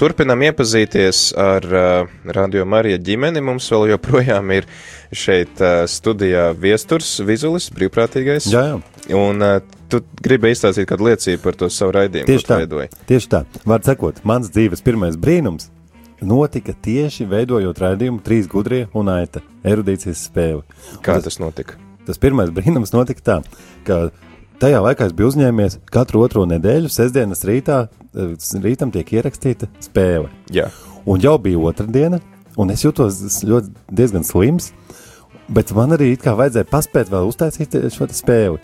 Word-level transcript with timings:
turpinam 0.00 0.40
iepazīties 0.46 1.18
ar 1.36 1.66
uh, 1.68 2.12
Radio 2.32 2.64
Marija 2.68 2.98
ģimeni. 3.04 3.42
Mums 3.44 3.66
vēl 3.72 3.90
joprojām 3.92 4.52
ir 4.56 4.68
šeit 5.12 5.60
uh, 5.60 5.82
studijā 5.90 6.50
viesturs, 6.56 7.18
vizulis, 7.26 7.68
brīvprātīgais. 7.76 8.48
Jā, 8.52 8.62
jā. 8.70 8.78
Un 9.18 9.44
uh, 9.44 9.58
tu 9.92 10.00
gribi 10.24 10.54
izstāstīt 10.54 10.88
kādu 10.88 11.10
liecību 11.10 11.42
par 11.44 11.58
to 11.60 11.68
savu 11.72 11.92
raidījumu, 11.98 12.30
Tieši 12.30 12.48
tā. 12.48 12.60
veidoji. 12.62 12.88
Tieši 13.10 13.30
tā. 13.34 13.42
Vārds 13.68 13.90
sakot, 13.90 14.22
mans 14.28 14.48
dzīves 14.54 14.84
pirmais 14.86 15.20
brīnums 15.20 15.68
notika 16.24 16.72
tieši 16.76 17.26
veidojot 17.28 17.78
raidījumu 17.80 18.24
Trīs 18.24 18.48
gudrie 18.50 18.86
un 18.96 19.08
aita 19.12 19.44
erudīcijas 19.64 20.24
spēli. 20.30 20.64
Kā 21.04 21.18
Un 21.20 21.28
tas 21.28 21.40
notika? 21.40 21.76
Tas 22.08 22.20
pirmais 22.20 22.52
brīnums 22.54 22.92
notika 22.96 23.24
tā, 23.24 23.38
ka 23.88 24.06
tajā 24.60 24.80
laikā 24.84 25.08
es 25.08 25.14
biju 25.16 25.30
uzņēmies 25.32 25.78
katru 25.92 26.24
otro 26.24 26.44
nedēļu, 26.48 26.90
sestdienas 26.92 27.44
rītā, 27.48 27.80
eh, 28.14 28.34
rītam 28.64 28.92
tiek 28.92 29.08
ierakstīta 29.16 29.68
spēle. 29.80 30.28
Jā. 30.52 30.68
Un 31.06 31.20
jau 31.20 31.38
bija 31.40 31.58
otra 31.58 31.86
diena, 31.86 32.20
un 32.56 32.70
es 32.70 32.84
jutos 32.84 33.20
ļoti 33.46 33.72
diezgan 33.92 34.24
slims, 34.26 34.72
bet 35.48 35.72
man 35.72 35.96
arī 35.96 36.12
kā 36.20 36.36
vajadzēja 36.36 36.68
paspēt 36.70 37.10
vēl 37.10 37.30
uztaisīt 37.30 37.78
šo 37.94 38.06
te 38.06 38.14
spēli. 38.14 38.60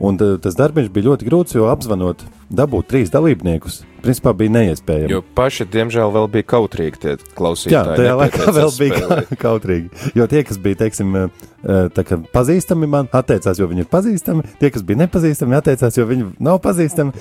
Un 0.00 0.14
eh, 0.22 0.36
tas 0.38 0.54
darbs 0.54 0.86
bija 0.94 1.08
ļoti 1.10 1.26
grūts, 1.26 1.54
jo 1.56 1.64
apzvanot, 1.72 2.20
dabūt 2.54 2.86
trīs 2.86 3.10
dalībniekus, 3.10 3.80
principā 4.04 4.30
bija 4.38 4.52
neiespējami. 4.54 5.10
Jo 5.10 5.24
paši, 5.34 5.66
diemžēl, 5.72 6.12
vēl 6.14 6.28
bija 6.30 6.46
kautrīgi 6.54 7.00
tie 7.02 7.10
Jā, 7.16 7.32
klausītāji. 7.34 7.96
tajā 7.98 8.12
laikā 8.20 8.52
vēl 8.54 8.70
bija 8.78 9.00
spēlēt. 9.00 9.28
ka- 9.32 9.38
kautrīgi. 9.42 10.12
Jo 10.14 10.28
tie, 10.30 10.44
kas 10.46 10.60
bija, 10.62 10.78
teiksim, 10.84 11.16
eh, 11.18 11.90
kā 11.98 12.20
pazīstami 12.32 12.86
man, 12.88 13.10
atteicās, 13.10 13.58
jo 13.58 13.66
viņi 13.66 13.82
ir 13.82 13.90
pazīstami. 13.90 14.46
Tie, 14.62 14.70
kas 14.70 14.86
bija 14.86 15.02
nepazīstami, 15.02 15.58
atteicās, 15.58 15.98
jo 15.98 16.06
viņi 16.06 16.30
nav 16.38 16.60
pazīstami. 16.62 17.12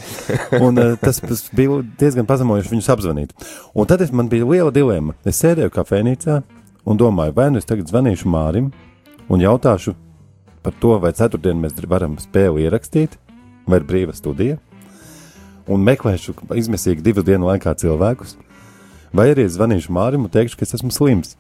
Un 0.62 0.77
eh, 0.77 0.96
tas 1.02 1.20
tas 1.20 1.48
bija 1.57 1.82
diezgan 1.98 2.30
pazemojoši 2.30 2.76
viņus 2.77 2.94
apzvanīt. 2.94 3.34
Un 3.73 3.90
tad 3.90 4.05
es, 4.05 4.12
man 4.13 4.30
bija 4.30 4.46
liela 4.46 4.71
dilemma. 4.71 5.18
Es 5.26 5.41
sēdēju 5.41 5.74
kafejnīcā 5.74 6.43
un 6.85 6.98
domāju, 7.02 7.34
vai 7.34 7.49
nu 7.49 7.57
es 7.57 7.65
tagad 7.65 7.90
zvanīšu 7.90 8.30
Mārim 8.30 8.70
un 9.34 9.40
jautāšu 9.41 9.96
par 10.68 10.76
to, 10.84 10.98
vai 10.99 11.13
ceturtdien 11.15 11.62
mēs 11.63 11.77
varam 11.87 12.18
spēli 12.20 12.65
ierakstīt, 12.68 13.13
vai 13.71 13.79
ir 13.79 13.87
brīva 13.87 14.15
studija. 14.15 14.57
Un 15.71 15.84
meklēšu 15.87 16.35
izmisīgi 16.59 17.05
divu 17.05 17.24
dienu 17.24 17.48
laikā 17.48 17.71
cilvēkus, 17.79 18.35
vai 19.15 19.29
arī 19.32 19.46
zvanīšu 19.48 19.93
Mārim 19.96 20.27
un 20.27 20.32
teikšu, 20.34 20.59
ka 20.59 20.68
es 20.68 20.76
esmu 20.76 20.91
slims. 20.91 21.37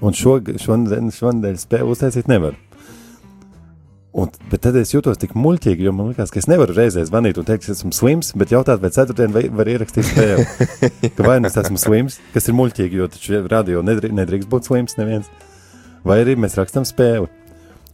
Un 0.00 0.16
šo, 0.16 0.38
šonadēļ, 0.40 1.10
šonadēļ 1.12 1.58
spēli 1.60 1.92
uztaisīt 1.92 2.28
nevaru. 2.32 2.56
Un, 4.16 4.32
bet 4.50 4.64
tad 4.64 4.78
es 4.80 4.94
jūtos 4.94 5.20
tik 5.20 5.36
muļķīgi, 5.38 5.84
jo 5.86 5.92
man 5.94 6.08
liekas, 6.10 6.32
ka 6.32 6.40
es 6.40 6.48
nevaru 6.50 6.74
reizē 6.74 7.04
zvanīt 7.06 7.36
un 7.38 7.46
teikt, 7.46 7.68
ka 7.68 7.76
esmu 7.76 7.92
slims, 7.94 8.32
bet 8.40 8.54
jautāt, 8.54 8.80
vai 8.82 8.90
ceturtdien 8.96 9.36
vai, 9.36 9.44
var 9.60 9.68
ierakstīt 9.70 10.08
spēli. 10.08 10.46
ka 11.18 11.28
vai 11.28 11.36
nu 11.44 11.52
es 11.52 11.60
esmu 11.60 11.78
slims, 11.78 12.16
kas 12.32 12.48
ir 12.48 12.56
muļķīgi, 12.58 12.98
jo 12.98 13.10
taču 13.12 13.44
radio 13.52 13.84
nedrīkst, 13.86 14.16
nedrīkst 14.22 14.50
būt 14.50 14.72
slims 14.72 14.96
neviens, 14.98 15.28
vai 16.02 16.22
arī 16.24 16.34
mēs 16.40 16.58
rakstam 16.58 16.88
spēli. 16.88 17.28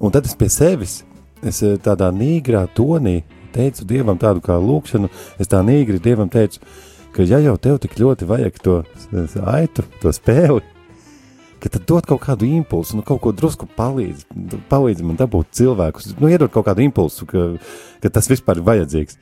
Un 0.01 0.13
tad 0.13 0.27
es 0.29 0.35
pie 0.37 0.49
sevis, 0.53 0.99
es 1.43 1.63
eh, 1.65 1.77
tādā 1.81 2.11
nīgrā 2.13 2.67
tonī 2.77 3.23
teicu 3.57 3.87
Dievam 3.89 4.19
tādu 4.21 4.43
kā 4.45 4.59
lūkšanu, 4.61 5.09
es 5.41 5.49
tā 5.49 5.63
nīgri 5.65 6.01
Dievam 6.05 6.29
teicu, 6.33 6.61
ka 7.17 7.25
ja 7.25 7.39
jau 7.41 7.57
tev 7.57 7.79
tik 7.81 7.95
ļoti 7.97 8.27
vajag 8.29 8.59
to 8.61 8.83
s- 8.85 9.37
aitu, 9.41 9.85
to 10.03 10.13
spēli, 10.13 10.61
ka 11.63 11.71
tad 11.73 11.87
dod 11.89 12.05
kaut 12.07 12.21
kādu 12.27 12.45
impulsu, 12.45 12.99
nu 12.99 13.03
kaut 13.07 13.23
ko 13.25 13.33
drusku 13.33 13.65
palīdz, 13.79 14.27
palīdz 14.69 15.01
man 15.03 15.17
dabūt 15.17 15.55
cilvēkus, 15.57 16.13
nu 16.21 16.29
iedod 16.29 16.53
kaut 16.53 16.67
kādu 16.69 16.85
impulsu, 16.85 17.25
ka, 17.31 17.47
ka 18.05 18.13
tas 18.13 18.29
vispār 18.29 18.61
ir 18.61 18.67
vajadzīgs. 18.69 19.17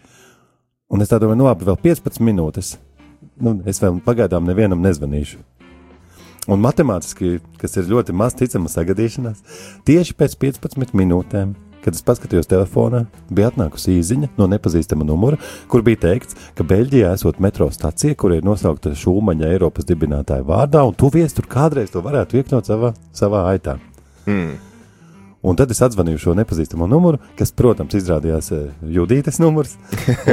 Un 0.90 1.00
es 1.02 1.08
tā 1.08 1.20
domāju, 1.22 1.38
nu 1.38 1.46
labi, 1.46 1.64
vēl 1.70 1.78
15 1.80 2.18
minūtes, 2.20 2.74
nu 3.40 3.54
es 3.70 3.78
vēl 3.82 4.02
pagaidām 4.04 4.44
nevienam 4.50 4.82
nezvanīšu. 4.82 5.38
Un 6.44 6.60
matemātiski, 6.60 7.38
kas 7.60 7.78
ir 7.80 7.88
ļoti 7.88 8.12
maz 8.16 8.36
ticama 8.36 8.68
sagadīšanās, 8.68 9.40
tieši 9.88 10.16
pēc 10.18 10.34
15 10.42 10.92
minūtēm, 10.98 11.54
kad 11.84 11.96
es 11.96 12.04
paskatījos 12.04 12.48
telefonā, 12.48 13.04
bija 13.32 13.50
atnākusi 13.52 13.98
īsiņa 13.98 14.30
no 14.38 14.48
nepazīstama 14.52 15.06
numura, 15.08 15.38
kur 15.72 15.84
bija 15.84 16.00
teikts, 16.06 16.36
ka 16.56 16.66
Beļģijā 16.68 17.14
esot 17.16 17.40
metro 17.44 17.68
stacija, 17.72 18.16
kur 18.20 18.36
ir 18.36 18.44
nosaukta 18.44 18.94
Šūmaņa 18.96 19.50
Eiropas 19.52 19.88
dibinātāja 19.88 20.46
vārdā, 20.48 20.84
un 20.84 20.96
tu 20.96 21.12
viestur 21.12 21.48
kādreiz 21.50 21.92
to 21.92 22.04
varētu 22.04 22.40
iekļaut 22.40 22.70
savā, 22.70 22.94
savā 23.16 23.44
aitā. 23.52 23.78
Mm. 24.24 24.56
Un 25.44 25.58
tad 25.60 25.68
es 25.74 25.82
atzvanīju 25.84 26.20
šo 26.22 26.32
nepazīstamo 26.38 26.86
numuru, 26.88 27.18
kas, 27.36 27.50
protams, 27.52 27.92
izrādījās 27.98 28.46
eh, 28.56 28.60
Judītes 28.96 29.36
numurs. 29.42 29.74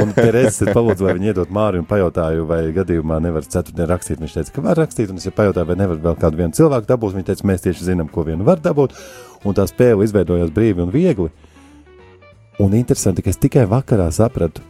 Un 0.00 0.14
pie 0.16 0.30
reizes 0.32 0.62
es 0.64 0.70
palūdzu, 0.72 1.04
lai 1.04 1.18
viņi 1.18 1.28
iedod 1.34 1.52
māri 1.52 1.82
un 1.82 1.88
pajautāju, 1.88 2.46
vai 2.48 2.62
gadījumā 2.72 3.18
nevar 3.20 3.44
ceturtdien 3.44 3.90
rakstīt. 3.90 4.22
Viņš 4.22 4.38
teica, 4.38 4.54
ka 4.54 4.64
var 4.64 4.80
rakstīt, 4.80 5.12
un 5.12 5.20
es 5.20 5.28
ja 5.28 5.34
pajautāju, 5.36 5.68
vai 5.68 5.76
nevar 5.82 6.00
vēl 6.06 6.16
kādu 6.22 6.40
vienu 6.40 6.56
cilvēku 6.56 6.88
dabūt. 6.88 7.18
Viņš 7.18 7.28
teica, 7.28 7.48
mēs 7.50 7.66
tieši 7.66 7.90
zinām, 7.90 8.08
ko 8.08 8.24
vienu 8.24 8.46
var 8.48 8.64
dabūt. 8.64 8.96
Un 9.44 9.58
tā 9.58 9.66
spēle 9.68 10.06
izveidojās 10.08 10.54
brīvi 10.56 10.86
un 10.86 10.94
viegli. 10.94 11.28
Un 12.64 12.72
interesanti, 12.78 13.20
ka 13.20 13.34
es 13.34 13.40
tikai 13.42 13.66
vakarā 13.68 14.08
sapratu, 14.16 14.64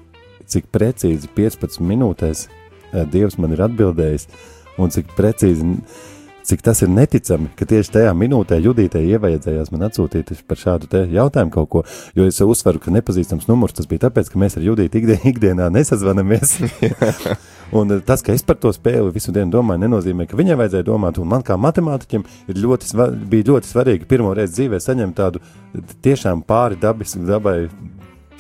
cik 0.51 0.73
precīzi 0.75 1.31
15 1.39 1.79
minūtēs 1.87 2.49
eh, 2.49 3.07
Dievs 3.15 3.39
man 3.39 3.55
ir 3.55 3.63
atbildējis, 3.69 4.27
un 4.83 4.91
cik 4.91 5.15
precīzi 5.15 5.71
cik 6.47 6.63
tas 6.63 6.83
ir 6.83 6.91
neticami, 6.91 7.51
ka 7.59 7.67
tieši 7.69 7.93
tajā 7.97 8.13
minūtē 8.19 8.59
Judītei 8.63 9.05
ievajadzējās 9.15 9.71
man 9.75 9.87
atsūtīt 9.89 10.33
par 10.49 10.61
šādu 10.61 11.03
jautājumu 11.13 11.55
kaut 11.55 11.69
ko. 11.73 11.83
Jo 12.19 12.27
es 12.29 12.41
uzsveru, 12.43 12.81
ka 12.83 12.95
nepazīstams 12.95 13.49
numurs 13.51 13.77
tas 13.77 13.89
bija 13.91 14.09
tāpēc, 14.09 14.31
ka 14.33 14.41
mēs 14.43 14.59
ar 14.59 14.67
Judītu 14.67 15.03
ikdien, 15.03 15.27
ikdienā 15.33 15.69
nesazvanamies. 15.75 16.57
un 17.79 17.97
eh, 17.97 18.03
tas, 18.07 18.25
ka 18.25 18.35
es 18.35 18.45
par 18.47 18.59
to 18.63 18.73
spēli 18.75 19.15
visu 19.15 19.35
dienu 19.35 19.55
domāju, 19.55 19.85
nenozīmē, 19.85 20.27
ka 20.31 20.39
viņai 20.39 20.59
vajadzēja 20.63 20.89
domāt. 20.89 21.21
Un 21.23 21.31
man 21.33 21.47
kā 21.47 21.59
matemātiķim 21.61 22.27
ir 22.53 22.63
ļoti, 22.65 22.91
sva- 22.91 23.13
bija 23.13 23.53
ļoti 23.53 23.71
svarīgi 23.73 24.11
pirmo 24.11 24.35
reizi 24.37 24.61
dzīvē 24.61 24.83
saņemt 24.83 25.19
tādu 25.19 25.45
tiešām 26.05 26.43
pāri 26.49 26.81
dabisku, 26.81 27.23
dabai 27.29 27.57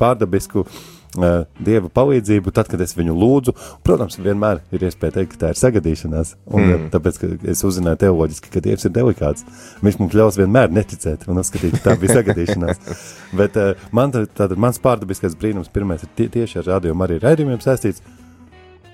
pārdabisku 0.00 0.64
uh, 0.64 0.82
dieva 1.12 1.90
palīdzību, 1.92 2.52
tad, 2.56 2.70
kad 2.72 2.80
es 2.80 2.94
viņu 2.96 3.14
lūdzu. 3.18 3.54
Protams, 3.84 4.16
vienmēr 4.22 4.62
ir 4.72 4.86
iespēja 4.88 5.18
teikt, 5.18 5.34
ka 5.34 5.40
tā 5.42 5.50
ir 5.52 5.60
sagadīšanās. 5.60 6.34
Un, 6.48 6.64
mm. 6.64 6.88
Tāpēc, 6.94 7.20
es 7.52 7.62
uzzināju 7.68 8.00
teoloģiski, 8.04 8.52
ka 8.52 8.62
dievs 8.64 8.88
ir 8.88 8.94
delikāts. 8.96 9.44
Viņš 9.84 10.00
mums 10.00 10.16
ļaus 10.16 10.40
vienmēr 10.40 10.72
neticēt 10.72 11.28
un 11.28 11.42
uzskatīt, 11.42 11.76
ka 11.76 11.90
tā 11.90 11.98
bija 12.00 12.18
sagadīšanās. 12.20 12.82
Bet 13.40 13.60
uh, 13.60 13.86
man 13.92 14.14
tā- 14.14 14.24
tātad 14.26 14.56
mans 14.60 14.80
pārdabiskais 14.82 15.36
brīnums 15.38 15.72
pirmais 15.72 16.04
ir 16.04 16.12
tie, 16.16 16.30
tieši 16.32 16.62
ar 16.62 16.70
radio 16.76 16.96
arī 17.04 17.20
raidījumiem 17.22 17.60
saistīts. 17.64 18.04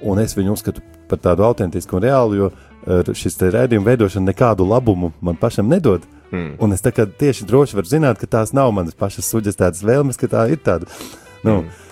Un 0.03 0.19
es 0.23 0.37
viņu 0.39 0.55
uzskatu 0.55 0.83
par 1.11 1.19
tādu 1.23 1.47
autentisku 1.47 1.99
un 1.99 2.05
reālu, 2.07 2.39
jo 2.39 2.51
uh, 2.51 3.15
šis 3.15 3.39
te 3.39 3.51
raidījuma 3.55 3.93
veidošana 3.93 4.33
nekādu 4.33 4.67
labumu 4.67 5.13
man 5.23 5.39
pašam 5.39 5.71
nedod. 5.71 6.03
Mm. 6.33 6.59
Un 6.61 6.75
es 6.77 6.83
tā 6.85 6.93
kā 6.93 7.07
tieši 7.09 7.47
droši 7.49 7.79
varu 7.79 7.89
zināt, 7.89 8.19
ka 8.21 8.29
tās 8.29 8.53
nav 8.53 8.73
manas 8.77 8.97
pašas 8.99 9.31
suģestētas 9.33 9.85
vēlmes, 9.87 10.19
ka 10.21 10.29
tā 10.29 10.45
ir 10.53 10.61
tāda, 10.61 10.89
nu, 11.41 11.63
mm. 11.63 11.88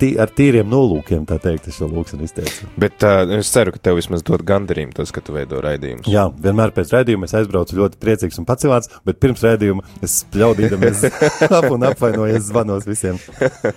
Tī, 0.00 0.12
ar 0.18 0.30
tīriem 0.34 0.66
nolūkiem, 0.70 1.22
tā 1.28 1.38
teikt, 1.42 1.68
es 1.70 1.78
šo 1.78 1.86
lūksanu 1.90 2.26
izteicu. 2.26 2.68
Bet 2.82 3.04
uh, 3.06 3.22
es 3.38 3.50
ceru, 3.54 3.74
ka 3.74 3.82
tev 3.88 3.98
vismaz 4.00 4.24
dod 4.26 4.42
gandarījumu 4.46 4.96
tas, 4.96 5.12
ka 5.14 5.22
tu 5.24 5.36
veido 5.36 5.60
raidījumus. 5.62 6.08
Jā, 6.10 6.26
vienmēr 6.44 6.74
pēc 6.74 6.90
raidījuma 6.96 7.28
es 7.28 7.36
aizbraucu 7.38 7.78
ļoti 7.78 8.00
priecīgs 8.02 8.40
un 8.42 8.48
pacēlāts, 8.48 8.90
bet 9.06 9.20
pirms 9.22 9.44
raidījuma 9.46 9.86
es 10.02 10.20
pļaudīdamies 10.34 11.04
ap 11.58 11.68
un 11.70 11.86
apvainojos 11.90 12.48
zvanos 12.48 12.88
visiem. 12.90 13.20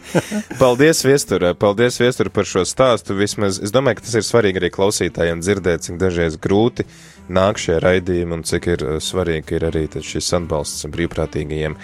Paldies, 0.62 1.04
Viestur, 1.06 1.52
paldies, 1.62 2.00
Viestur, 2.02 2.32
par 2.34 2.50
šo 2.50 2.66
stāstu. 2.66 3.18
Vismaz 3.20 3.62
es 3.62 3.74
domāju, 3.76 4.00
ka 4.00 4.08
tas 4.08 4.18
ir 4.18 4.26
svarīgi 4.26 4.64
arī 4.64 4.74
klausītājiem 4.74 5.46
dzirdēt, 5.46 5.86
cik 5.86 6.02
dažreiz 6.02 6.40
grūti 6.42 6.88
nāk 7.32 7.58
šie 7.62 7.80
raidījumi 7.82 8.38
un 8.38 8.44
cik 8.46 8.68
ir 8.74 8.84
uh, 8.86 8.98
svarīgi 9.02 9.58
ir 9.58 9.68
arī 9.70 9.86
šis 9.90 10.28
atbalsts 10.38 10.86
brīvprātīgajiem 10.94 11.78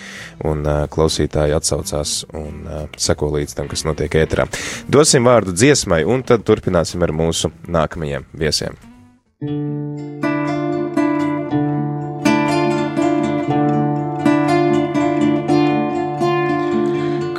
un 0.49 0.61
uh, 0.65 0.83
klausītāji 0.91 1.55
atsaucās 1.57 2.15
un 2.37 2.65
uh, 2.67 2.83
seko 3.01 3.31
līdz 3.37 3.55
tam, 3.57 3.69
kas 3.71 3.85
notiek 3.85 3.90
ēterā. 3.99 4.47
Dosim 4.87 5.27
vārdu 5.27 5.55
dziesmai 5.55 6.03
un 6.05 6.23
tad 6.23 6.47
turpināsim 6.47 7.03
ar 7.03 7.11
mūsu 7.11 7.51
nākamajiem 7.67 8.25
viesiem. 8.33 8.79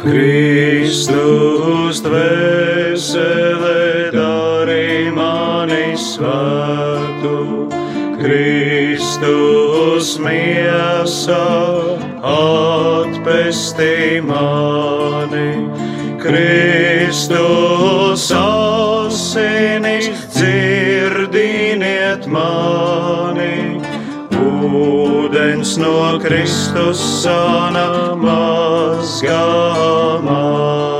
Kristus 0.02 2.00
dvēsele 2.02 4.10
dari 4.10 5.06
mani 5.14 5.94
svētu, 5.94 7.70
Kristus 8.18 10.16
miesa 10.18 11.38
atpestī 12.26 14.18
mani, 14.26 15.70
Kristus 16.22 18.28
asinis 18.30 20.06
dzirdiniet 20.36 22.28
mani. 22.30 23.82
Ūdens 24.38 25.74
no 25.82 26.22
Kristus 26.22 27.02
sāna 27.24 28.14
mazgā 28.22 29.42
mani. 30.22 30.91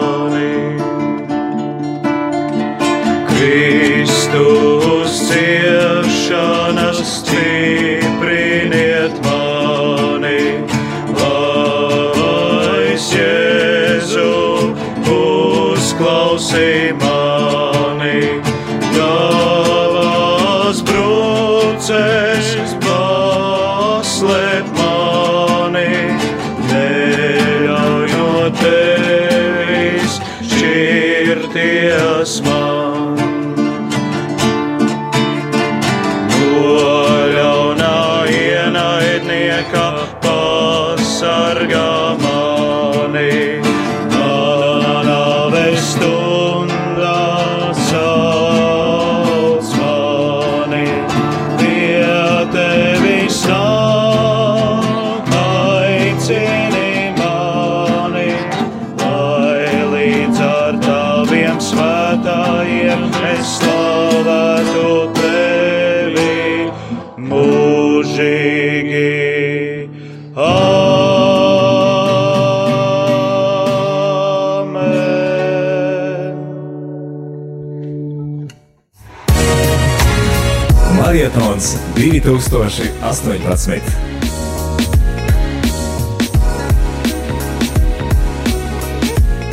2018. 82.52 83.80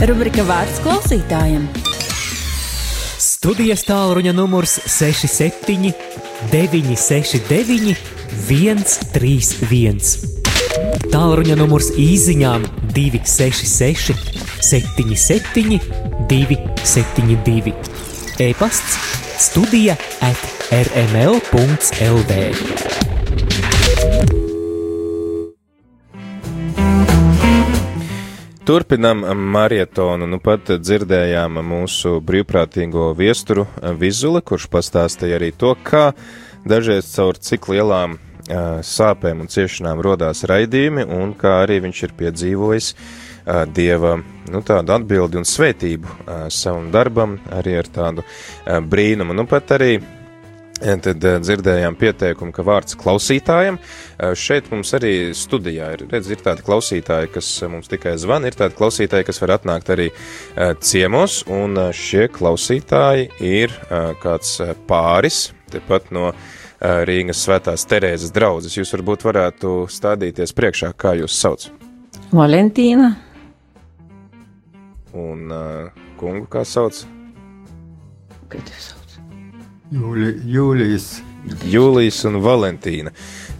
Rubrika 0.10 0.44
vārds 0.44 0.81
klausītājiem. 0.84 1.63
Studijas 3.24 3.86
tālruņa 3.88 4.34
numurs 4.36 4.74
67 4.84 5.94
969 6.51 7.96
131. 8.50 10.04
Tālruņa 11.13 11.56
numurs 11.62 11.94
īsiņām 11.96 12.68
266 12.98 14.12
77 14.60 15.80
272. 16.28 17.74
E-pasts 18.44 19.09
studija 19.39 19.95
at 20.21 20.38
rml.lv. 20.71 22.31
Turpinam 28.65 29.24
marietonu. 29.36 30.27
Nu 30.27 30.39
pat 30.44 30.69
dzirdējām 30.69 31.62
mūsu 31.65 32.19
brīvprātīgo 32.21 33.13
viesturu 33.18 33.65
Vizuli, 33.97 34.44
kurš 34.45 34.68
pastāstīja 34.69 35.39
arī 35.39 35.53
to, 35.56 35.71
kā 35.83 36.12
dažreiz 36.68 37.07
caur 37.15 37.39
cik 37.39 37.71
lielām 37.71 38.19
sāpēm 38.86 39.41
un 39.45 39.50
ciešanām 39.50 40.03
rodās 40.03 40.44
raidījumi, 40.50 41.07
un 41.07 41.33
kā 41.38 41.62
arī 41.63 41.80
viņš 41.88 42.03
ir 42.06 42.15
piedzīvojis 42.19 42.94
uh, 42.94 43.29
dieva 43.74 44.18
nu, 44.19 44.62
tādu 44.66 44.96
atbildi 44.96 45.40
un 45.42 45.48
svētību 45.48 46.16
savam 46.54 46.92
darbam, 46.94 47.40
arī 47.56 47.80
ar 47.81 47.92
tādu 47.92 48.25
brīnumu. 48.66 49.36
Nu 49.38 49.50
pat 49.50 49.75
arī 49.80 49.98
Tad 50.80 51.19
dzirdējām 51.19 51.98
pieteikumu, 52.00 52.54
ka 52.56 52.63
vārds 52.63 52.96
klausītājam. 53.00 53.75
Šeit 54.40 54.69
mums 54.72 54.94
arī 54.96 55.34
studijā 55.36 55.90
ir, 55.98 56.06
redz, 56.07 56.30
ir 56.31 56.40
tādi 56.40 56.63
klausītāji, 56.63 57.34
kas 57.34 57.50
mums 57.68 57.92
tikai 57.92 58.13
zvana, 58.22 58.48
ir 58.48 58.56
tādi 58.56 58.78
klausītāji, 58.78 59.28
kas 59.28 59.42
var 59.44 59.57
atnākt 59.57 59.92
arī 59.92 60.07
ciemos, 60.80 61.42
un 61.51 61.75
šie 61.92 62.30
klausītāji 62.31 63.28
ir 63.44 63.75
kāds 64.24 64.56
pāris, 64.88 65.50
tepat 65.74 66.13
no 66.16 66.31
Rīgas 66.80 67.44
svētās 67.44 67.84
Terēzes 67.84 68.31
draudzes. 68.31 68.80
Jūs 68.80 68.96
varbūt 68.96 69.28
varētu 69.28 69.81
stādīties 69.92 70.56
priekšā, 70.56 70.94
kā 70.96 71.18
jūs 71.19 71.36
sauc. 71.36 71.68
Valentīna, 72.31 73.18
Un 75.18 75.50
uh, 75.50 76.04
kungu 76.20 76.46
kā 76.52 76.66
sauc? 76.68 77.06
kā 78.50 78.62
tev 78.66 78.78
sauc? 78.82 79.18
Jūli, 79.94 80.36
jūlijas 80.46 81.10
Jūlijas 81.70 82.20
un 82.30 82.40
Valentīna. 82.44 83.14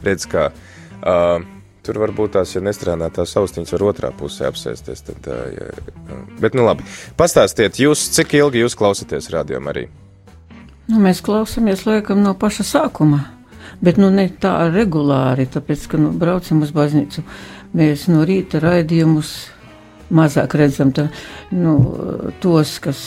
Redz, 0.04 0.26
kā 0.30 0.50
uh, 0.52 1.46
tur 1.86 2.00
varbūt 2.04 2.36
tās, 2.36 2.54
ja 2.56 2.62
nestrādā 2.64 3.10
tās 3.14 3.36
austiņas, 3.40 3.74
var 3.76 3.86
otrā 3.92 4.12
pusē 4.16 4.50
apsēsties. 4.50 5.04
Tad, 5.08 5.30
uh, 5.32 5.42
ja, 5.56 5.70
uh, 6.12 6.24
bet, 6.42 6.58
nu 6.58 6.68
labi, 6.68 6.86
pastāstiet, 7.20 7.80
jūs, 7.82 8.10
cik 8.16 8.36
ilgi 8.40 8.64
jūs 8.64 8.78
klausāties 8.80 9.32
rādījumā 9.34 9.74
arī? 9.74 9.88
Nu, 10.90 11.00
mēs 11.02 11.22
klausāmies 11.26 11.86
laikam 11.88 12.24
no 12.26 12.34
paša 12.38 12.66
sākuma, 12.66 13.22
bet 13.86 14.00
nu 14.02 14.10
ne 14.14 14.28
tā 14.42 14.56
regulāri, 14.74 15.48
tāpēc, 15.50 15.86
ka 15.92 16.02
nu, 16.02 16.12
braucam 16.18 16.64
uz 16.66 16.74
baznīcu. 16.76 17.24
Mēs 17.78 18.08
no 18.10 18.24
rīta 18.26 18.62
raidījumus 18.64 19.34
mazāk 20.10 20.56
redzam 20.60 20.94
tā, 20.96 21.10
nu, 21.52 21.76
tos, 22.42 22.78
kas 22.84 23.04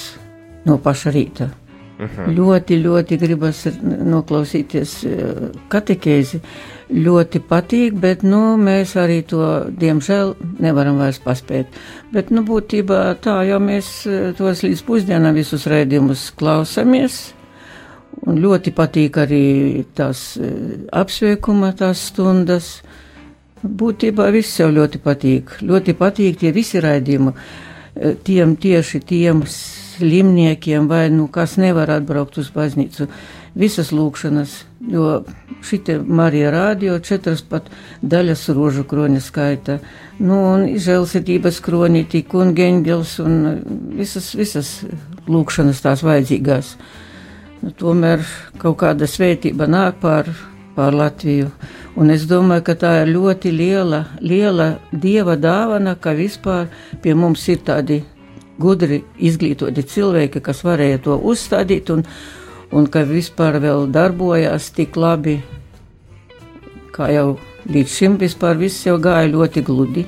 no 0.67 0.79
paša 0.83 1.13
rīta. 1.15 1.51
Mhm. 2.03 2.33
Ļoti, 2.35 2.79
ļoti 2.83 3.19
gribas 3.21 3.65
noklausīties 3.83 4.95
eh, 5.07 5.43
katehēzi. 5.71 6.41
Ļoti 6.93 7.41
patīk, 7.49 7.95
bet 8.01 8.25
nu, 8.27 8.57
mēs 8.61 8.97
arī 9.01 9.23
to, 9.29 9.45
diemžēl, 9.81 10.35
nevaram 10.61 10.99
vairs 11.01 11.23
paspēt. 11.23 11.79
Bet, 12.13 12.33
nu, 12.35 12.43
būtībā 12.49 13.05
tā 13.25 13.39
jau 13.49 13.61
mēs 13.63 13.93
eh, 14.11 14.33
tos 14.39 14.65
līdz 14.67 14.83
pusdienām 14.89 15.39
visus 15.39 15.69
raidījumus 15.71 16.31
klausāmies. 16.39 17.21
Un 18.27 18.39
ļoti 18.43 18.75
patīk 18.77 19.17
arī 19.23 19.45
tās 19.97 20.35
eh, 20.41 20.83
apsveikuma, 20.93 21.73
tās 21.79 22.09
stundas. 22.11 22.81
Būtībā 23.63 24.27
viss 24.35 24.59
jau 24.59 24.71
ļoti 24.75 24.99
patīk. 25.03 25.59
Ļoti 25.63 25.95
patīk 25.95 26.41
tie 26.41 26.51
visi 26.53 26.81
raidījumi. 26.83 27.33
Eh, 27.95 28.17
Tiem 28.25 28.57
tieši 28.57 29.01
tiem 29.01 29.45
slimniekiem 29.47 30.89
vai 30.89 31.11
nu 31.11 31.29
kas 31.29 31.57
nevar 31.57 31.91
atbraukt 31.91 32.39
uz 32.39 32.51
baznīcu. 32.51 33.07
Visas 33.55 33.91
lūkšanas, 33.93 34.53
jo 34.89 35.25
šitie 35.61 35.99
Marija 36.01 36.51
rādio 36.55 36.97
četras 37.05 37.43
pat 37.45 37.69
daļas 38.01 38.47
rožu 38.57 38.87
kroņa 38.89 39.21
skaita. 39.21 39.79
Nu, 40.19 40.39
un 40.55 40.65
žēlsirdības 40.81 41.61
kronītī, 41.61 42.25
un 42.33 42.55
geņģels, 42.57 43.13
un 43.21 43.37
visas, 43.99 44.33
visas 44.35 44.73
lūkšanas 45.29 45.85
tās 45.85 46.03
vajadzīgās. 46.07 46.75
Nu, 47.61 47.75
tomēr 47.77 48.25
kaut 48.59 48.81
kāda 48.81 49.07
svētība 49.07 49.69
nāk 49.69 50.01
pār, 50.01 50.33
pār 50.75 50.97
Latviju. 50.97 51.53
Un 51.97 52.09
es 52.11 52.25
domāju, 52.25 52.65
ka 52.65 52.75
tā 52.79 52.93
ir 53.03 53.11
ļoti 53.13 53.51
liela, 53.53 54.07
liela 54.25 54.69
dieva 54.93 55.37
dāvana, 55.37 55.93
ka 56.01 56.15
vispār 56.17 56.71
pie 57.03 57.13
mums 57.15 57.45
ir 57.53 57.61
tādi 57.67 58.01
gudri 58.61 59.03
izglītoti 59.21 59.85
cilvēki, 59.85 60.41
kas 60.45 60.63
varēja 60.65 61.03
to 61.05 61.19
uzstādīt, 61.19 61.93
un, 61.93 62.07
un 62.73 62.89
ka 62.89 63.05
vispār 63.09 63.61
vēl 63.61 63.91
darbojās 63.93 64.71
tik 64.77 64.97
labi, 64.97 65.37
kā 66.97 67.11
jau 67.13 67.37
līdz 67.69 67.99
šim 67.99 68.19
vispār 68.21 68.57
viss 68.61 68.87
jau 68.87 68.97
gāja 69.03 69.29
ļoti 69.33 69.65
gludi. 69.67 70.07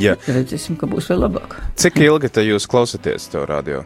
Jā. 0.00 0.16
Redzēsim, 0.28 0.76
ka 0.80 0.88
būs 0.88 1.10
vēl 1.12 1.26
labāk. 1.26 1.58
Cik 1.80 2.00
ilgi 2.04 2.32
te 2.32 2.44
jūs 2.46 2.68
klausāties 2.68 3.28
to 3.32 3.44
radio? 3.48 3.82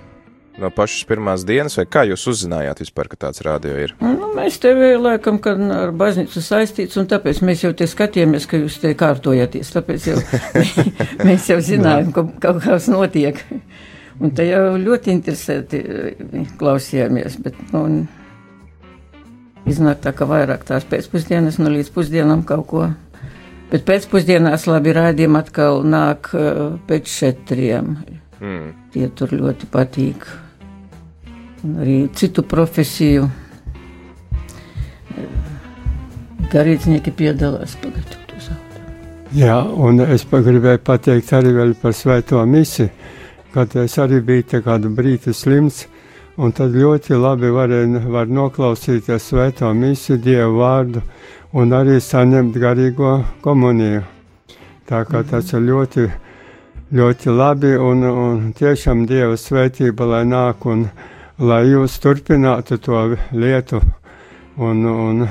No 0.56 0.70
pašas 0.72 1.04
pirmās 1.04 1.42
dienas, 1.44 1.74
vai 1.76 1.84
kā 1.84 2.06
jūs 2.08 2.22
uzzinājāt 2.30 2.78
vispār, 2.80 3.10
ka 3.12 3.18
tāds 3.26 3.42
radio 3.44 3.74
ir? 3.76 3.90
Nu, 4.00 4.30
mēs 4.36 4.56
tevi 4.62 4.94
laikam, 4.96 5.36
kad 5.44 5.60
ar 5.60 5.90
baznīcu 5.92 6.40
saistīts, 6.40 6.96
un 6.96 7.08
tāpēc 7.10 7.42
mēs 7.44 7.66
jau 7.66 7.74
te 7.76 7.84
skatījāmies, 7.90 8.46
ka 8.48 8.60
jūs 8.62 8.78
te 8.80 8.94
kārtojaties. 8.96 9.72
Tāpēc 9.74 10.06
jau 10.08 10.16
mēs 11.28 11.50
jau 11.52 11.58
zinājām, 11.60 12.08
ka 12.16 12.24
kaut 12.46 12.62
kas 12.64 12.88
notiek. 12.88 13.42
Un 14.16 14.32
te 14.32 14.46
jau 14.48 14.78
ļoti 14.80 15.12
interesēti 15.12 15.82
eh, 15.82 16.46
klausījāmies, 16.56 17.36
bet, 17.44 17.58
nu, 17.74 18.06
iznāk 19.68 20.00
tā, 20.06 20.14
ka 20.16 20.24
vairāk 20.30 20.64
tās 20.64 20.88
pēcpusdienas, 20.88 21.60
nu, 21.60 21.74
līdz 21.74 21.92
pusdienam 21.92 22.46
kaut 22.48 22.64
ko. 22.72 22.86
Bet 23.68 23.84
pēcpusdienās 23.84 24.64
labi 24.70 24.96
rādījumi 24.96 25.42
atkal 25.42 25.84
nāk 25.84 26.32
eh, 26.32 26.64
pēc 26.88 27.12
četriem. 27.12 27.92
Mm. 28.40 28.74
Tie 28.96 29.12
tur 29.16 29.36
ļoti 29.36 29.68
patīk. 29.68 30.24
Un 31.66 31.80
arī 31.82 31.94
citu 32.14 32.44
profesiju 32.46 33.24
garīdznieki 36.52 37.10
piedalās 37.10 37.74
auto. 37.82 38.22
Jā, 39.34 39.56
un 39.66 39.98
es 40.00 40.22
gribēju 40.30 40.78
pateikt 40.86 41.32
arī 41.34 41.74
par 41.82 41.92
svēto 41.92 42.44
misi, 42.46 42.86
kad 43.50 43.74
es 43.82 43.98
arī 43.98 44.20
biju 44.22 44.60
kādu 44.62 44.92
brīdi 44.94 45.34
slims, 45.34 45.88
un 46.38 46.52
tad 46.52 46.70
ļoti 46.70 47.18
labi 47.18 47.50
varēja 47.50 48.04
var 48.14 48.30
noklausīties 48.30 49.26
svēto 49.32 49.72
misi, 49.74 50.20
Dievu 50.22 50.60
vārdu, 50.60 51.02
un 51.52 51.74
arī 51.74 51.98
saņemt 51.98 52.54
garīgo 52.62 53.24
komuniju. 53.42 54.04
Tā 54.86 55.02
kā 55.10 55.24
tas 55.26 55.50
ir 55.52 55.66
ļoti, 55.66 56.06
ļoti 56.94 57.36
labi, 57.42 57.74
un, 57.74 58.06
un 58.06 58.48
tiešām 58.54 59.02
Dieva 59.10 59.34
svētība, 59.34 60.06
lai 60.06 60.24
nāk, 60.30 60.62
un 60.70 60.86
lai 61.38 61.62
jūs 61.68 61.98
turpinātu 62.02 62.78
to 62.82 63.02
lietu, 63.36 63.80
un, 64.56 64.84
un 64.88 65.24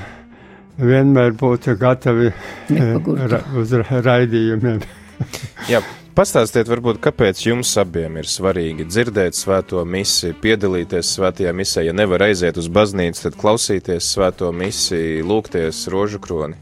vienmēr 0.77 1.35
būtu 1.39 1.77
gatavi 1.79 2.31
Nepagurtu. 2.69 3.29
ra, 3.31 3.39
uz 3.57 3.73
ra- 3.73 4.01
raidījumiem. 4.05 4.81
Jā, 5.71 5.79
pastāstiet, 6.17 6.67
varbūt, 6.69 6.99
kāpēc 7.03 7.45
jums 7.47 7.71
abiem 7.81 8.19
ir 8.19 8.29
svarīgi 8.29 8.85
dzirdēt 8.89 9.37
svēto 9.39 9.81
misiju, 9.87 10.35
piedalīties 10.43 11.15
svētajā 11.17 11.55
misijā. 11.55 11.87
Ja 11.87 11.95
nevar 11.95 12.27
aiziet 12.27 12.59
uz 12.59 12.67
baznīcu, 12.69 13.25
tad 13.27 13.39
klausīties 13.39 14.11
svēto 14.15 14.51
misiju, 14.55 15.25
lūgties 15.31 15.85
rožu 15.93 16.21
kroni. 16.21 16.59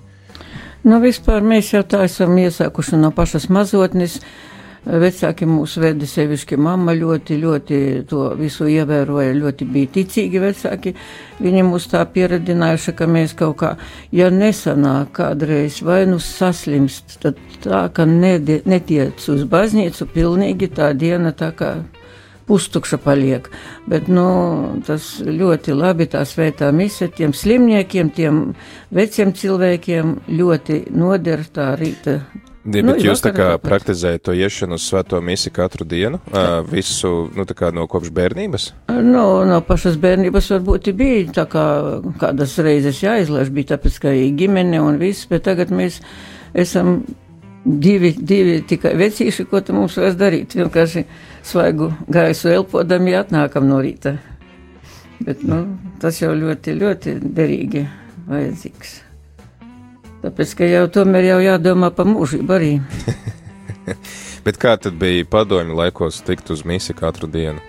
Nu, 0.83 0.97
vispār 1.00 1.43
mēs 1.47 1.71
jau 1.71 1.79
tā 1.88 2.01
esam 2.09 2.35
iesākuši 2.38 2.97
no 3.00 3.13
pašas 3.15 3.47
mazotnes. 3.47 4.17
Vecāki 4.83 5.47
mūs 5.47 5.77
veda 5.79 6.07
sevišķi 6.07 6.57
mamma 6.59 6.91
ļoti, 6.97 7.37
ļoti 7.39 7.77
to 8.09 8.25
visu 8.35 8.67
ievēroja, 8.67 9.31
ļoti 9.37 9.67
bija 9.71 9.91
ticīgi 9.95 10.41
vecāki. 10.43 10.91
Viņi 11.39 11.63
mūs 11.69 11.87
tā 11.93 12.01
pieredinājuši, 12.11 12.95
ka 12.99 13.07
mēs 13.07 13.35
kaut 13.39 13.55
kā, 13.61 13.71
ja 14.11 14.27
nesanāk 14.33 15.13
kādreiz 15.15 15.79
vai 15.87 16.01
nu 16.09 16.19
saslimst, 16.19 17.15
tad 17.23 17.39
tā, 17.63 17.85
ka 17.95 18.03
nede, 18.09 18.59
netiec 18.67 19.23
uz 19.31 19.47
baznīcu, 19.47 20.09
pilnīgi 20.11 20.73
tā 20.75 20.91
diena 20.91 21.31
tā 21.31 21.53
kā 21.55 21.77
pustukša 22.47 22.99
paliek. 22.99 23.47
Bet, 23.87 24.11
nu, 24.11 24.27
tas 24.83 25.21
ļoti 25.23 25.75
labi, 25.79 26.11
tā 26.11 26.25
svētā 26.27 26.73
mise 26.75 27.07
tiem 27.07 27.31
slimniekiem, 27.31 28.11
tiem 28.11 28.49
veciem 28.91 29.31
cilvēkiem 29.31 30.17
ļoti 30.27 30.83
noder 30.91 31.47
tā 31.55 31.73
rīta. 31.79 32.19
Ja, 32.63 32.79
Nu, 32.79 32.93
bet 32.93 33.03
jūs 33.03 33.20
tā 33.20 33.34
kā 33.36 33.48
praktizējat 33.60 34.22
to 34.24 34.34
iešanu 34.39 34.77
uz 34.79 34.86
svēto 34.88 35.20
misiju 35.20 35.51
katru 35.58 35.84
dienu, 35.84 36.22
ā, 36.32 36.62
visu, 36.63 37.10
nu 37.36 37.43
tā 37.43 37.58
kā 37.60 37.74
no 37.75 37.84
kopš 37.91 38.13
bērnības? 38.15 38.70
Nu, 39.03 39.25
no 39.43 39.58
pašas 39.67 39.98
bērnības 40.00 40.48
varbūt 40.53 40.88
bija 40.96 41.25
tā 41.41 41.46
kā 41.51 41.65
kādas 42.22 42.55
reizes 42.63 43.03
jāizlaiž, 43.03 43.51
bija 43.51 43.74
tāpēc, 43.74 44.00
ka 44.05 44.15
ir 44.15 44.32
ģimene 44.39 44.79
un 44.79 45.01
viss, 45.01 45.27
bet 45.27 45.43
tagad 45.50 45.75
mēs 45.75 46.00
esam 46.55 47.01
divi, 47.65 48.13
divi 48.15 48.62
tikai 48.67 48.96
vecīši, 49.00 49.48
ko 49.51 49.60
te 49.60 49.75
mums 49.75 50.00
vairs 50.00 50.15
darīt. 50.20 50.55
Vienkārši 50.55 51.03
svaigu 51.43 51.91
gaisu 52.08 52.53
elpodami 52.55 53.20
atnākam 53.20 53.67
no 53.67 53.84
rīta. 53.84 54.17
Bet, 55.24 55.43
nu, 55.48 55.65
tas 56.00 56.24
jau 56.24 56.32
ļoti, 56.36 56.79
ļoti 56.79 57.20
derīgi 57.24 57.89
vajadzīgs. 58.27 59.02
Tāpēc, 60.23 60.55
ka 60.55 60.67
jau 60.69 60.85
tomēr 60.87 61.25
jau 61.33 61.39
jādomā 61.43 61.89
par 61.91 62.07
mūžību 62.07 62.55
arī. 62.55 62.73
Bet 64.45 64.59
kā 64.59 64.77
tad 64.79 64.95
bija 64.99 65.25
padomju 65.27 65.75
laikos 65.75 66.21
tikt 66.23 66.51
uz 66.55 66.63
misiju 66.67 66.95
katru 66.99 67.27
dienu? 67.31 67.59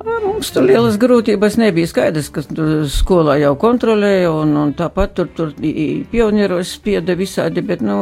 Mums 0.00 0.48
tur 0.54 0.64
lielas 0.64 0.96
grūtības 1.00 1.58
nebija 1.60 1.88
skaidrs, 1.90 2.30
ka 2.32 2.40
skolā 2.88 3.34
jau 3.42 3.52
kontrolēja, 3.60 4.30
un, 4.32 4.54
un 4.56 4.72
tāpat 4.76 5.12
tur, 5.18 5.28
tur 5.36 5.50
pionieros 5.60 6.72
spieda 6.78 7.12
visādi, 7.16 7.60
bet, 7.64 7.84
nu, 7.84 7.98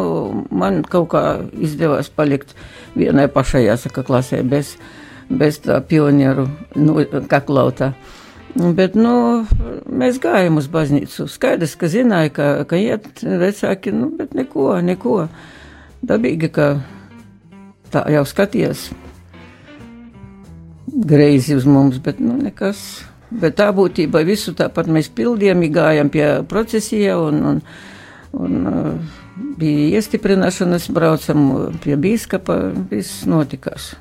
man 0.54 0.84
kaut 0.86 1.08
kā 1.16 1.22
izdevās 1.58 2.12
palikt 2.14 2.54
vienai 2.94 3.26
pašai, 3.34 3.64
jāsaka, 3.66 4.06
klasē 4.06 4.44
bez, 4.46 4.76
bez 5.26 5.58
tā 5.66 5.80
pionieru 5.82 6.46
nu, 6.78 7.00
kaklautā. 7.30 7.90
Bet, 8.58 8.96
nu, 8.98 9.44
mēs 9.86 10.16
gājām 10.22 10.58
uz 10.58 10.66
baznīcu. 10.72 11.28
Skaidrs, 11.30 11.76
ka 11.78 11.90
zināja, 11.92 12.32
ka, 12.34 12.46
ka 12.66 12.78
iet 12.80 13.22
vecāki, 13.22 13.92
nu, 13.94 14.10
bet 14.18 14.34
neko, 14.34 14.72
neko. 14.82 15.18
Dabīgi, 16.08 16.50
ka 16.54 16.72
tā 17.92 18.02
jau 18.12 18.24
skaties 18.26 18.88
greizi 20.88 21.54
uz 21.54 21.66
mums, 21.68 21.98
bet 22.02 22.20
nu 22.20 22.36
nekas. 22.40 23.04
Bet 23.30 23.58
tā 23.60 23.68
būtībā 23.76 24.22
visu 24.26 24.54
tāpat 24.56 24.88
mēs 24.88 25.10
pildījām, 25.12 25.66
gājām 25.74 26.10
pie 26.12 26.26
procesija 26.48 27.18
un, 27.20 27.42
un, 27.50 27.60
un 28.32 28.56
bija 29.60 29.98
iestiprināšanas, 30.00 30.88
braucam 30.94 31.44
pie 31.84 31.98
bīskapa, 32.00 32.58
viss 32.90 33.26
notikās. 33.28 33.92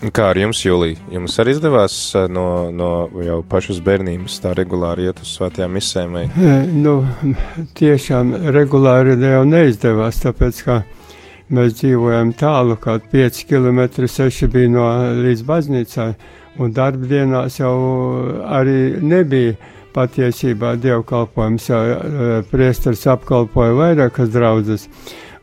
Kā 0.00 0.30
ar 0.32 0.38
jums, 0.40 0.62
Jūlija? 0.64 0.96
Jums 1.12 1.34
arī 1.42 1.52
izdevās 1.52 1.94
ā, 2.16 2.22
no, 2.32 2.44
no 2.72 2.88
jau 3.20 3.42
pašas 3.44 3.82
bērnības 3.84 4.38
tā 4.40 4.54
regulāri 4.56 5.04
iet 5.10 5.20
uz 5.20 5.34
svētajām 5.36 5.74
misēm? 5.76 6.16
Vai? 6.16 6.22
E, 6.32 6.54
Nu, 6.72 6.94
tiešām 7.76 8.32
regulāri 8.54 9.18
jau 9.20 9.42
neizdevās, 9.44 10.22
tāpēc 10.24 10.62
ka 10.64 10.78
mēs 11.52 11.76
dzīvojam 11.82 12.32
tālu, 12.40 12.78
kaut 12.80 13.10
5 13.12 13.42
km 13.50 13.82
6 14.08 14.48
bija 14.54 14.72
no 14.72 14.86
līdz 15.20 15.44
baznīcai, 15.44 16.08
un 16.64 16.72
darbdienās 16.72 17.60
jau 17.60 17.76
arī 18.48 19.02
nebija 19.04 19.58
patiesībā 19.92 20.78
dievkalpojums, 20.80 21.68
jo 21.68 21.80
e, 21.84 22.30
priestars 22.48 23.04
apkalpoja 23.10 23.76
vairākas 23.76 24.32
draudzes. 24.32 24.88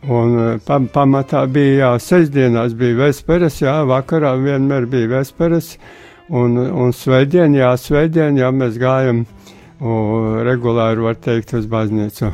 Un 0.07 0.35
e, 0.39 0.49
pam, 0.63 0.87
pamatā 0.87 1.43
bija, 1.51 1.77
jā, 1.81 1.91
sestdienās 1.99 2.75
bija 2.79 2.95
vesperas, 3.01 3.59
jā, 3.59 3.81
vakarā 3.87 4.37
vienmēr 4.39 4.87
bija 4.87 5.17
vesperas, 5.17 5.73
un, 6.29 6.55
un 6.55 6.93
svētdien, 6.95 7.55
jā, 7.57 7.73
svētdien, 7.81 8.39
jā, 8.39 8.51
mēs 8.55 8.79
gājam 8.79 9.25
un 9.83 10.39
regulāri 10.47 11.03
var 11.03 11.19
teikt 11.21 11.53
uz 11.57 11.67
baznīcu. 11.69 12.31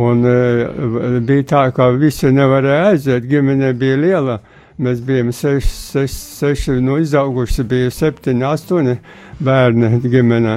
Un 0.00 0.24
e, 0.26 1.20
bija 1.22 1.46
tā, 1.52 1.62
ka 1.76 1.92
visi 1.94 2.32
nevarēja 2.34 2.90
aiziet, 2.94 3.28
ģimene 3.30 3.72
bija 3.78 4.00
liela. 4.00 4.40
Mēs 4.82 5.04
bijām 5.06 5.28
seši, 5.30 5.68
seši, 5.70 6.16
seši 6.40 6.72
nu, 6.82 6.96
izauguši, 6.98 7.62
bija 7.70 7.92
septiņi, 7.94 8.46
astoņi 8.48 8.96
bērni 9.44 10.00
ģimenē. 10.02 10.56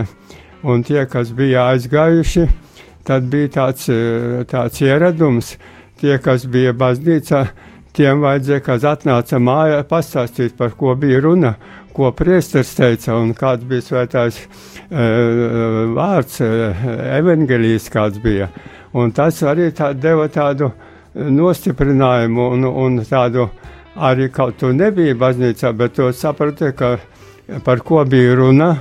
Un 0.66 0.82
tie, 0.88 1.04
kas 1.06 1.30
bija 1.38 1.68
aizgājuši, 1.76 2.48
tad 3.06 3.28
bija 3.30 3.52
tāds, 3.60 3.86
e, 3.94 4.46
tāds 4.50 4.82
ieradums. 4.82 5.54
Tie, 5.98 6.14
kas 6.22 6.44
bija 6.46 6.76
baznīcā, 6.78 7.40
tiem 7.98 8.22
vajadzēja, 8.22 8.62
kas 8.62 8.84
atnāca 8.86 9.40
mājā, 9.42 9.80
pastāstīt, 9.90 10.54
par 10.58 10.76
ko 10.78 10.94
bija 11.00 11.24
runa, 11.26 11.56
ko 11.94 12.12
priesteris 12.14 12.76
teica 12.78 13.16
un 13.18 13.32
kāds 13.38 13.66
bija 13.66 13.86
svētājs 13.88 14.38
e, 14.44 15.08
vārds, 15.98 16.38
e, 16.46 16.52
evangelijas 17.18 17.90
kāds 17.90 18.22
bija. 18.22 18.52
Un 18.94 19.10
tas 19.18 19.42
arī 19.42 19.72
tā, 19.74 19.90
deva 19.98 20.30
tādu 20.30 20.70
e, 20.70 21.26
nostiprinājumu 21.34 22.50
un, 22.54 22.70
un 22.86 23.02
tādu 23.10 23.50
arī 23.98 24.30
kaut 24.30 24.62
tu 24.62 24.70
nebija 24.78 25.18
baznīcā, 25.18 25.74
bet 25.74 25.98
tu 25.98 26.14
saprati, 26.14 26.76
ka 26.78 27.00
par 27.66 27.82
ko 27.82 28.06
bija 28.06 28.38
runa, 28.38 28.76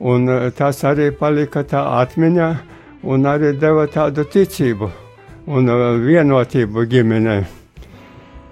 un 0.00 0.26
tas 0.58 0.82
arī 0.90 1.12
palika 1.14 1.62
tā 1.62 1.86
atmiņā 2.02 2.54
un 3.06 3.30
arī 3.30 3.54
deva 3.54 3.86
tādu 3.86 4.26
ticību 4.26 5.07
un 5.48 5.70
e, 5.72 5.76
vienotību 6.04 6.84
ģimenei. 6.90 7.42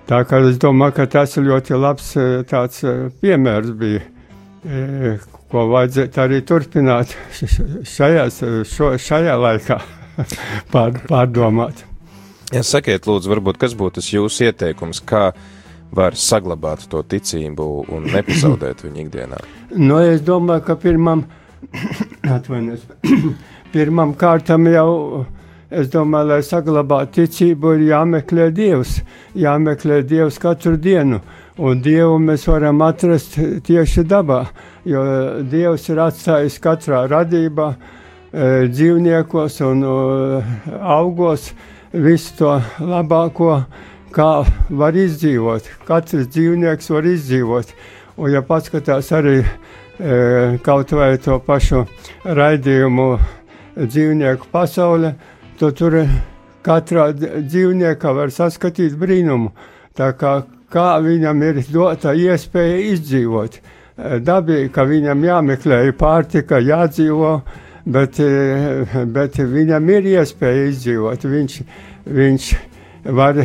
Tā 0.07 0.21
kā 0.29 0.39
es 0.47 0.61
domāju, 0.63 0.97
ka 1.01 1.09
tas 1.11 1.35
ir 1.37 1.49
ļoti 1.49 1.81
labs 1.81 2.13
e, 2.17 2.27
tāds 2.49 2.85
e, 2.87 2.95
piemērs 3.23 3.73
bija, 3.79 4.05
e, 4.63 5.17
ko 5.51 5.67
vajadzētu 5.73 6.23
arī 6.23 6.41
turpināt 6.47 7.17
šajās, 7.97 8.41
šo, 8.71 8.95
šajā 9.03 9.37
laikā 9.43 9.81
pār, 10.73 11.03
pārdomāt. 11.11 11.85
Ja 12.55 12.63
sakiet, 12.63 13.09
lūdzu, 13.11 13.31
varbūt 13.33 13.59
kas 13.59 13.75
būtu 13.75 13.99
tas 13.99 14.13
jūsu 14.13 14.47
ieteikums, 14.47 15.03
kā 15.03 15.33
var 15.97 16.15
saglabāt 16.19 16.85
to 16.91 17.01
ticību 17.03 17.67
un 17.95 18.07
nepazaudēt 18.13 18.85
viņu 18.87 19.03
ikdienā? 19.07 19.41
Nu, 19.75 19.99
es 20.03 20.23
domāju, 20.27 20.63
ka 20.69 20.77
pirmam, 20.79 21.25
atvainojos, 22.37 22.87
pirmam 23.75 24.15
kārtam 24.19 24.69
jau, 24.71 25.25
es 25.77 25.91
domāju, 25.93 26.31
lai 26.33 26.41
saglabātu 26.47 27.21
ticību, 27.21 27.75
ir 27.77 27.87
jāmeklē 27.91 28.49
Dievs, 28.57 29.01
jāmeklē 29.37 30.01
Dievs 30.09 30.41
katru 30.43 30.77
dienu, 30.81 31.21
un 31.59 31.83
Dievu 31.85 32.19
mēs 32.23 32.47
varam 32.49 32.83
atrast 32.87 33.39
tieši 33.67 34.07
dabā, 34.09 34.43
jo 34.89 35.03
Dievs 35.51 35.89
ir 35.93 36.03
atstājis 36.07 36.61
katrā 36.65 37.05
radībā, 37.13 37.73
eh, 38.33 38.67
dzīvniekos 38.73 39.61
un 39.69 39.85
eh, 39.91 40.55
augos 40.81 41.51
visu 41.93 42.37
to 42.39 42.57
labāko, 42.81 43.61
kā 44.17 44.47
var 44.71 44.97
izdzīvot. 44.97 45.69
Katrs 45.87 46.31
dzīvnieks 46.33 46.91
var 46.93 47.09
izdzīvot. 47.09 47.73
Un, 48.17 48.31
ja 48.33 48.43
paskatās 48.47 49.11
arī 49.13 49.43
e, 49.43 49.47
kaut 50.65 50.93
vai 50.97 51.11
to 51.21 51.37
pašu 51.45 51.85
raidījumu 52.25 53.09
dzīvnieku 53.77 54.49
pasaule, 54.53 55.13
to 55.61 55.71
tur 55.77 55.99
katrā 56.67 57.11
dzīvniekā 57.17 58.13
var 58.17 58.33
saskatīt 58.35 58.97
brīnumu. 58.99 59.53
Tā 59.97 60.11
kā, 60.19 60.41
kā 60.73 60.89
viņam 61.03 61.43
ir 61.47 61.63
dota 61.73 62.13
iespēja 62.13 62.81
izdzīvot. 62.93 63.61
Dabīgi, 63.97 64.69
ka 64.75 64.85
viņam 64.85 65.23
jāmeklē 65.25 65.79
pārtika, 65.97 66.59
jādzīvo, 66.61 67.31
bet, 67.89 68.21
bet 69.15 69.39
viņam 69.41 69.93
ir 69.95 70.11
iespēja 70.19 70.67
izdzīvot. 70.73 71.25
Viņš, 71.33 71.57
viņš 72.19 72.51
var 73.17 73.41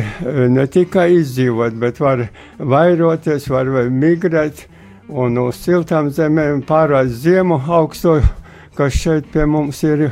ne 0.52 0.66
tikai 0.66 1.08
izdzīvot, 1.22 1.78
bet 1.80 2.02
var 2.02 2.26
vairoties, 2.58 3.48
var 3.48 3.70
migrēt 3.88 4.66
un 5.08 5.38
uz 5.46 5.62
siltām 5.62 6.10
zemēm 6.12 6.62
pārvākt 6.68 7.16
ziemu 7.22 7.60
augsto, 7.68 8.18
kas 8.76 8.96
šeit 8.96 9.32
pie 9.32 9.46
mums 9.46 9.82
ir. 9.88 10.10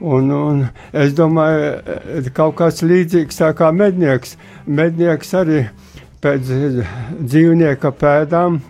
Un, 0.00 0.28
un 0.30 0.58
es 0.92 1.14
domāju, 1.16 2.26
kaut 2.36 2.58
kas 2.58 2.82
līdzīgs 2.84 3.38
tā 3.40 3.52
kā 3.56 3.70
mednieks. 3.72 4.36
Mednieks 4.66 5.32
arī 5.38 5.62
pēc 6.20 6.50
dzīvnieka 7.22 7.92
pēdām 7.96 8.60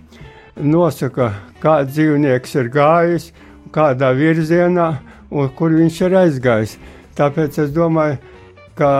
nosaka, 0.62 1.32
kāds 1.62 1.96
dzīvnieks 1.96 2.54
ir 2.60 2.70
gājis, 2.70 3.32
kādā 3.74 4.12
virzienā 4.14 4.92
un 5.34 5.50
kur 5.58 5.74
viņš 5.74 6.00
ir 6.06 6.16
aizgājis. 6.22 6.78
Tāpēc 7.18 7.58
es 7.64 7.74
domāju, 7.74 8.20
ka 8.78 8.92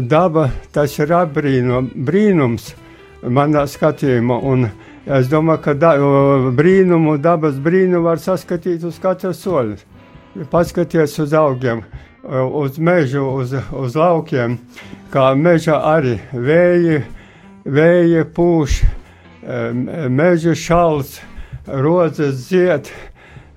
daba 0.00 0.48
tas 0.72 0.96
ir 1.02 1.12
apbrīnum, 1.12 1.92
brīnums 2.08 2.72
manā 3.22 3.66
skatījumā. 3.68 4.40
Un, 4.42 4.68
Es 5.06 5.28
domāju, 5.30 5.60
ka 5.62 5.72
da, 5.78 5.92
brīnumu, 6.58 7.12
dabas 7.22 7.60
brīnumu 7.62 8.08
var 8.08 8.18
saskatīt 8.18 8.82
uz 8.82 8.96
katra 8.98 9.30
soļa. 9.30 9.76
Paskaties 10.50 11.18
uz 11.18 11.32
augiem, 11.32 11.82
uz 12.52 12.78
mežu, 12.78 13.22
uz, 13.40 13.54
uz 13.72 13.96
laukiem, 13.96 14.58
kā 15.12 15.30
meža 15.38 15.78
arī 15.94 16.18
vēji, 16.32 16.98
vēji 17.64 18.24
pūš, 18.36 18.80
meža 20.12 20.54
šals, 20.58 21.20
rozes 21.66 22.48
ziet, 22.50 22.90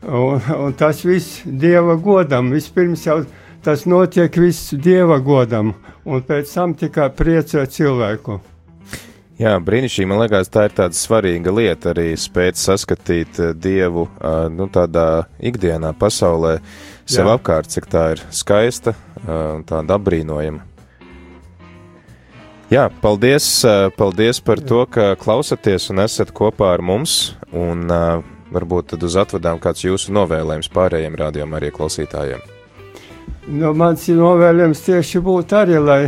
un, 0.07 0.39
un 0.55 0.77
tas 0.79 1.03
viss 1.03 1.41
Dieva 1.43 1.97
godam. 1.99 2.53
Vispirms 2.55 3.03
jau 3.05 3.19
tas 3.65 3.83
notiek 3.83 4.39
viss 4.39 4.71
Dieva 4.71 5.19
godam, 5.19 5.73
un 6.05 6.23
pēc 6.23 6.53
tam 6.53 6.77
tikai 6.79 7.09
priecē 7.11 7.65
cilvēku. 7.67 8.39
Jā, 9.39 9.53
brīnišķīgi. 9.63 10.07
Man 10.11 10.19
liekas, 10.19 10.49
tā 10.51 10.65
ir 10.67 10.73
tāda 10.75 10.97
svarīga 10.99 11.53
lieta 11.55 11.93
arī 11.93 12.11
spēt 12.19 12.59
saskatīt 12.59 13.39
eh, 13.39 13.53
Dievu 13.55 14.07
nu, 14.51 14.67
tādā 14.67 15.29
ikdienā, 15.39 15.93
pasaulē, 15.95 16.57
sev 17.07 17.29
Jā. 17.29 17.37
apkārt, 17.37 17.71
cik 17.71 17.87
tā 17.87 18.09
ir 18.17 18.23
skaista 18.35 18.97
un 19.23 19.63
tāda 19.67 19.95
apbrīnojama. 19.95 20.65
Jā, 22.69 22.83
paldies, 23.01 23.47
paldies 23.97 24.43
par 24.45 24.59
to, 24.61 24.83
ka 24.85 25.15
klausaties 25.17 25.87
un 25.89 26.03
esat 26.03 26.29
kopā 26.35 26.75
ar 26.75 26.83
mums. 26.85 27.15
Un 27.49 27.87
varbūt 28.53 28.93
tad 28.93 29.03
uz 29.05 29.17
atvadām 29.19 29.59
kāds 29.61 29.85
jūsu 29.85 30.13
novēlējums 30.15 30.71
pārējiem 30.73 31.17
rādījumam 31.19 31.57
arī 31.59 31.71
klausītājiem. 31.73 32.41
Nu, 33.49 33.71
mans 33.77 34.05
novēlējums 34.13 34.83
tieši 34.85 35.21
būtu 35.25 35.57
arī, 35.57 35.79
lai 35.81 36.01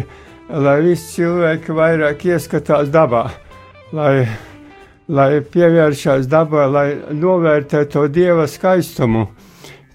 lai 0.51 0.81
visi 0.84 1.15
cilvēki 1.15 1.75
vairāk 1.75 2.25
ieskatās 2.27 2.89
dabā, 2.91 3.24
lai, 3.96 4.25
lai 5.08 5.29
pievēršās 5.53 6.27
dabā, 6.31 6.65
lai 6.72 6.88
novērtē 7.15 7.86
to 7.91 8.08
dieva 8.12 8.48
skaistumu, 8.50 9.27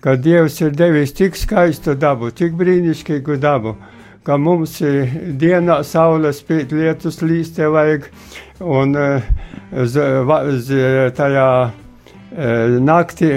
ka 0.00 0.16
dievs 0.16 0.60
ir 0.62 0.72
devis 0.76 1.12
tik 1.16 1.36
skaistu 1.36 1.96
dabu, 1.98 2.30
tik 2.30 2.56
brīnišķīgu 2.56 3.36
dabu, 3.42 3.76
ka 4.24 4.38
mums 4.40 4.78
dienā 4.80 5.82
saule 5.84 6.32
spīd, 6.34 6.72
lietus 6.72 7.20
līstē 7.22 7.68
vajag, 7.72 8.08
un 8.60 8.96
tajā 11.20 11.50
naktī 12.86 13.32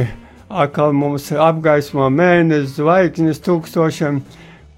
atkal 0.50 0.94
mums 0.98 1.30
apgaismo 1.32 2.08
mēnesis, 2.10 2.78
zvaigznes 2.80 3.42
tūkstošiem, 3.46 4.24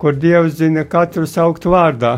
kur 0.01 0.17
Dievs 0.17 0.57
zina 0.57 0.81
katru 0.89 1.27
saukt 1.29 1.67
vārdā. 1.69 2.15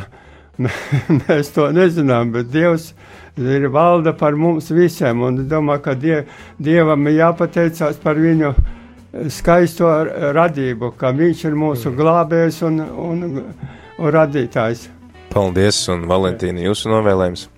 Mēs 1.23 1.51
to 1.51 1.67
nezinām, 1.75 2.31
bet 2.31 2.51
Dievs 2.53 2.93
ir 3.37 3.67
valda 3.73 4.13
par 4.15 4.37
mums 4.39 4.69
visiem. 4.71 5.23
Un 5.27 5.41
es 5.43 5.49
domāju, 5.51 5.83
ka 5.83 5.97
die, 5.99 6.21
Dievam 6.63 7.09
ir 7.11 7.19
jāpateicās 7.19 7.99
par 8.03 8.21
viņu 8.21 8.53
skaisto 9.33 9.89
radību, 10.37 10.93
ka 10.97 11.11
Viņš 11.17 11.45
ir 11.49 11.57
mūsu 11.59 11.93
glābējs 11.97 12.61
un, 12.69 12.79
un, 12.81 13.25
un 13.99 14.13
radītājs. 14.17 14.87
Paldies, 15.33 15.83
un 15.89 16.07
Valentīna, 16.09 16.63
jūsu 16.69 16.93
novēlējums! 16.93 17.52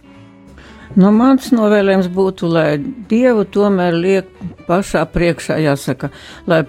Nu, 0.95 1.09
mans 1.11 1.49
novēlējums 1.51 2.07
būtu, 2.15 2.47
lai 2.47 2.77
Dievu 2.79 3.43
tomēr 3.51 3.97
liek 3.99 4.29
pašā 4.65 5.01
priekšā, 5.11 5.57
jāsaka, 5.59 6.07
lai 6.47 6.61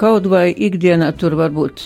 kaut 0.00 0.24
vai 0.32 0.46
ikdienā 0.52 1.10
tur 1.20 1.36
varbūt, 1.36 1.84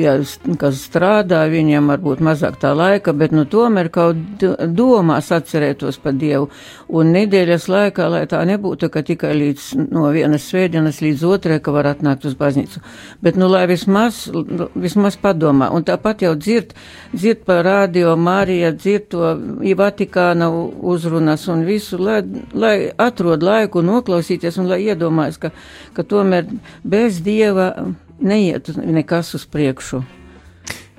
jā, 0.00 0.14
kas 0.58 0.80
strādā, 0.88 1.42
viņiem 1.52 1.90
varbūt 1.92 2.22
mazāk 2.24 2.56
tā 2.62 2.70
laika, 2.72 3.12
bet 3.12 3.34
nu 3.36 3.44
tomēr 3.44 3.90
kaut 3.92 4.40
domās 4.72 5.28
atcerētos 5.36 6.00
par 6.00 6.16
Dievu. 6.16 6.48
Un 6.88 7.12
nedēļas 7.12 7.68
laikā, 7.68 8.08
lai 8.08 8.22
tā 8.30 8.40
nebūtu, 8.48 8.88
ka 8.88 9.04
tikai 9.04 9.34
līdz 9.36 9.68
no 9.92 10.08
vienas 10.14 10.48
svētdienas 10.48 11.02
līdz 11.04 11.26
otrai, 11.28 11.60
ka 11.60 11.76
var 11.76 11.90
atnākt 11.92 12.24
uz 12.24 12.38
baznīcu. 12.40 12.80
Bet 13.20 13.36
nu, 13.36 13.50
lai 13.52 13.66
vismaz, 13.68 14.24
vismaz 14.72 15.20
padomā. 15.20 15.68
Un 15.76 15.84
tāpat 15.84 16.24
jau 16.24 16.32
dzird, 16.40 16.72
dzird 17.12 17.44
par 17.44 17.66
radio 17.68 18.16
Mārija, 18.16 18.72
dzird 18.72 19.10
to 19.12 19.36
Vatikāna 19.78 20.48
uzrunu 20.48 21.17
sarunas 21.18 21.48
un 21.48 21.64
visu, 21.64 21.98
lai, 21.98 22.22
lai 22.54 22.90
atrod 22.98 23.42
laiku 23.42 23.82
noklausīties 23.82 24.58
un 24.58 24.68
lai 24.68 24.84
iedomājas, 24.86 25.38
ka, 25.38 25.50
ka 25.92 26.02
tomēr 26.02 26.46
bez 26.84 27.20
dieva 27.20 27.94
neiet 28.20 28.68
nekas 28.76 29.34
uz 29.34 29.46
priekšu. 29.46 30.02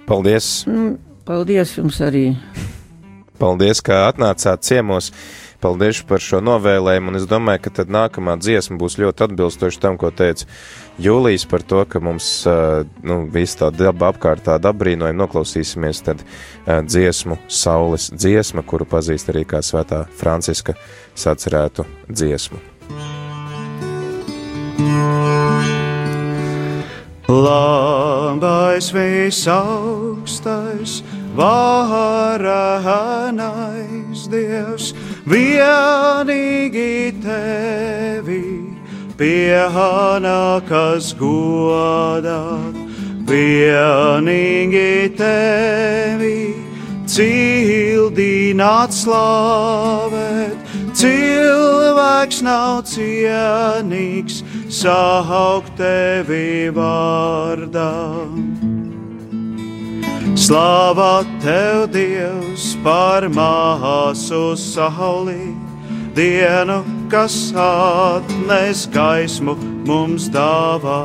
Paldies! 0.08 0.66
Nu, 0.68 0.98
paldies 1.26 1.78
jums 1.78 2.00
arī! 2.02 2.36
Paldies, 3.40 3.82
ka 3.82 4.10
atnācāt 4.10 4.64
ciemos! 4.64 5.12
Paldies 5.60 6.00
par 6.08 6.24
šo 6.24 6.40
novēlējumu, 6.40 7.12
un 7.12 7.20
es 7.20 7.26
domāju, 7.28 7.60
ka 7.66 7.72
tad 7.82 7.90
nākamā 7.92 8.38
dziesma 8.40 8.78
būs 8.80 8.96
ļoti 9.02 9.26
atbilstoša 9.26 9.82
tam, 9.84 9.98
ko 10.00 10.08
teica 10.16 10.48
Jūlijas 11.04 11.44
par 11.52 11.66
to, 11.68 11.82
ka 11.84 12.00
mums 12.04 12.30
nu, 13.04 13.20
viss 13.32 13.60
tā 13.60 13.68
daba 13.76 14.14
apkārt 14.14 14.46
tāda 14.48 14.72
apbrīnojama, 14.72 15.20
noklausīsimies 15.20 16.04
tad 16.08 16.24
dziesmu, 16.64 17.42
saules 17.52 18.08
dziesma, 18.16 18.64
kuru 18.64 18.88
pazīst 18.88 19.34
arī 19.34 19.44
kā 19.48 19.60
svētā 19.60 20.06
Franciska 20.20 20.80
sacerētu 21.20 21.84
dziesmu. 22.08 22.64
Labais 27.30 28.90
visaugstais, 28.96 31.04
varenais 31.38 33.10
Dievs, 34.32 34.94
vienīgi 35.30 37.14
tevi 37.24 38.46
pienākas 39.20 41.12
godā, 41.20 42.44
vienīgi 43.30 45.14
tevi 45.20 46.40
cildināt 47.10 48.96
slavēt. 48.96 50.58
Cilvēks 51.00 52.42
nav 52.46 52.84
cienīgs 52.90 54.42
saukt 54.82 55.78
tevi 55.80 56.70
vārdā. 56.76 57.94
Slāvā 60.36 61.24
tev, 61.42 61.88
Dievs, 61.94 62.76
par 62.84 63.30
māsu 63.32 64.54
saulī! 64.60 65.70
dienu, 66.20 66.84
kas 67.10 67.54
atnes 67.56 68.88
gaismu 68.92 69.56
mums 69.88 70.28
dāvā. 70.34 71.04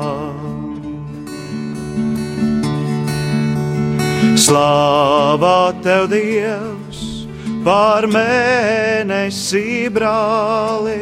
Slāvā 4.45 5.59
tev, 5.85 6.09
Dievs, 6.11 7.01
par 7.65 8.09
mēnesi 8.11 9.87
brāli, 9.95 10.99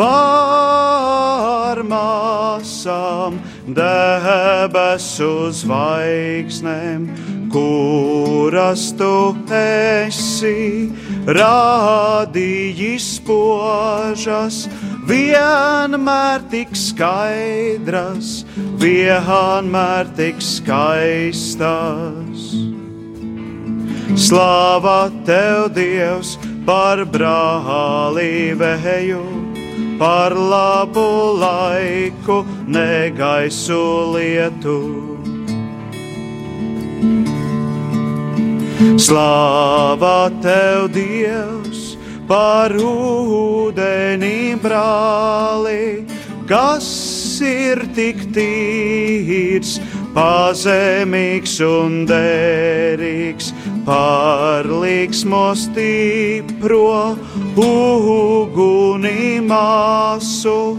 par 0.00 1.82
māsām, 1.92 3.38
debesu 3.76 5.32
zvaigznēm 5.60 7.10
kuras 7.56 8.92
tu 8.98 9.32
esi 9.56 10.92
radījis 11.24 13.06
požas, 13.24 14.68
vienmēr 15.08 16.44
tik 16.52 16.76
skaidras, 16.76 18.44
vienmēr 18.82 20.04
tik 20.20 20.44
skaistas. 20.44 22.44
Slāva 24.16 25.08
tev, 25.24 25.72
Dievs, 25.76 26.36
par 26.68 27.04
brālīvēju, 27.16 29.24
par 30.00 30.32
labu 30.36 31.08
laiku, 31.40 32.44
negaisu 32.68 33.84
lietu. 34.12 35.06
Slāva 38.76 40.28
tev, 40.44 40.90
Dievs, 40.92 41.94
par 42.28 42.74
ūdeni 42.76 44.52
brāli, 44.60 46.04
kas 46.44 46.84
ir 47.40 47.80
tik 47.96 48.20
tīrs, 48.36 49.78
pazemīgs 50.12 51.56
un 51.64 52.04
derīgs, 52.10 53.48
par 53.88 54.68
līksmo 54.68 55.46
stipro 55.56 57.16
uguni 57.56 59.40
māsu, 59.40 60.76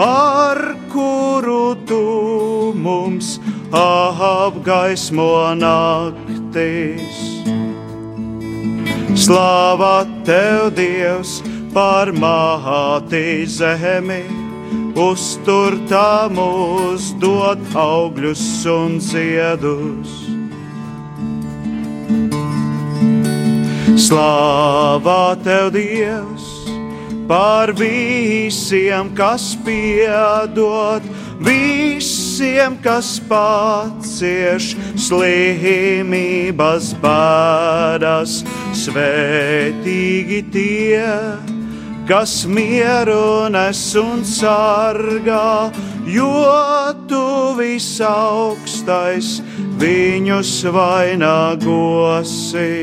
ar 0.00 0.64
kuru 0.96 1.76
tu 1.84 2.02
mums 2.72 3.36
apgaismo 3.74 5.52
naktis. 5.60 7.33
Slāva 9.14 10.02
tev, 10.26 10.72
Dievs, 10.74 11.36
par 11.70 12.10
māti 12.10 13.46
zemi, 13.46 14.24
uztur 14.98 15.76
tā 15.86 16.26
mūs 16.34 17.12
dot 17.22 17.62
augļus 17.78 18.42
un 18.74 18.98
ziedus. 18.98 20.16
Slāva 23.94 25.38
tev, 25.46 25.70
Dievs, 25.78 26.50
par 27.30 27.70
visiem, 27.78 29.14
kas 29.14 29.52
piedod, 29.62 31.06
visiem, 32.34 32.74
kas 32.82 33.20
pacieš 33.30 34.72
slimības 34.98 36.88
bēdas 36.98 38.40
Svētīgi 38.74 40.40
tie, 40.50 41.06
kas 42.08 42.42
mieru 42.50 43.46
nes 43.54 43.84
un 43.94 44.24
sargā, 44.26 45.70
jo 46.10 46.42
tu 47.06 47.54
visaugstais 47.54 49.38
viņus 49.78 50.52
vainagosi. 50.74 52.74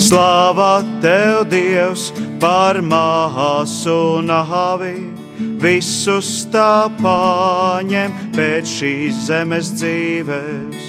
Slāva 0.00 0.80
tev, 1.04 1.44
Dievs, 1.52 2.14
par 2.40 2.80
māsu 2.80 4.24
nāvi, 4.24 5.19
visus 5.60 6.46
tā 6.52 6.88
paņem 7.00 8.10
pēc 8.36 8.64
šīs 8.78 9.14
zemes 9.28 9.68
dzīves. 9.76 10.86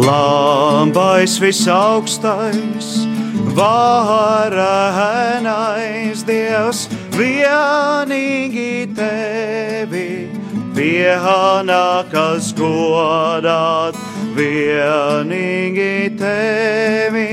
Lambais 0.00 1.34
visaugstais, 1.42 2.88
varenais 3.58 4.58
Dievs, 6.26 6.88
vienīgi 7.16 8.86
tevi 8.96 10.10
pienākas 10.76 12.52
godāt, 12.56 13.94
vienīgi 14.38 16.16
tevi 16.20 17.30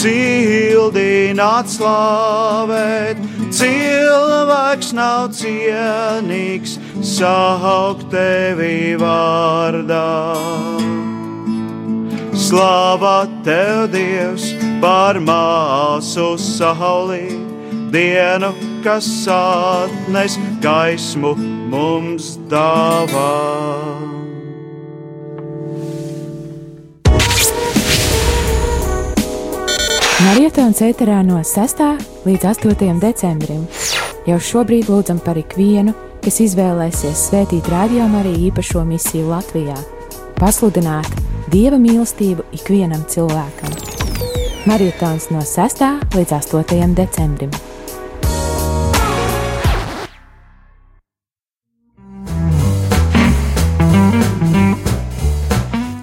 cildināt, 0.00 1.66
slavēt. 1.74 3.39
Cilvēks 3.60 4.94
nav 4.96 5.34
cienīgs 5.36 6.78
saukt 7.04 8.06
tevi 8.14 8.96
vārdā. 8.96 10.06
Slāva 12.40 13.18
tev, 13.44 13.90
Dievs, 13.92 14.46
par 14.80 15.20
māsu 15.20 16.30
saulī, 16.40 17.26
dienu, 17.92 18.54
kas 18.86 19.10
atnes 19.36 20.38
gaismu 20.64 21.34
mums 21.68 22.38
dāvā. 22.48 24.09
Marietons 30.20 30.82
ēterā 30.84 31.22
no 31.24 31.38
6. 31.40 31.78
līdz 32.28 32.42
8. 32.50 32.98
decembrim. 33.00 33.62
Jau 34.28 34.36
šobrīd 34.36 34.90
lūdzam 34.92 35.16
par 35.24 35.38
ikvienu, 35.40 35.94
kas 36.20 36.42
izvēlēsies 36.44 37.22
svētīt 37.30 37.70
rādījumu 37.72 38.20
arī 38.20 38.34
īpašo 38.50 38.84
misiju 38.84 39.30
Latvijā- 39.30 39.78
pasludināt 40.42 41.08
dieva 41.48 41.80
mīlestību 41.80 42.44
ikvienam 42.52 43.06
cilvēkam. 43.08 43.72
Marietons 44.68 45.30
no 45.30 45.40
6. 45.40 45.88
līdz 46.12 46.36
8. 46.36 46.94
decembrim. 46.94 47.50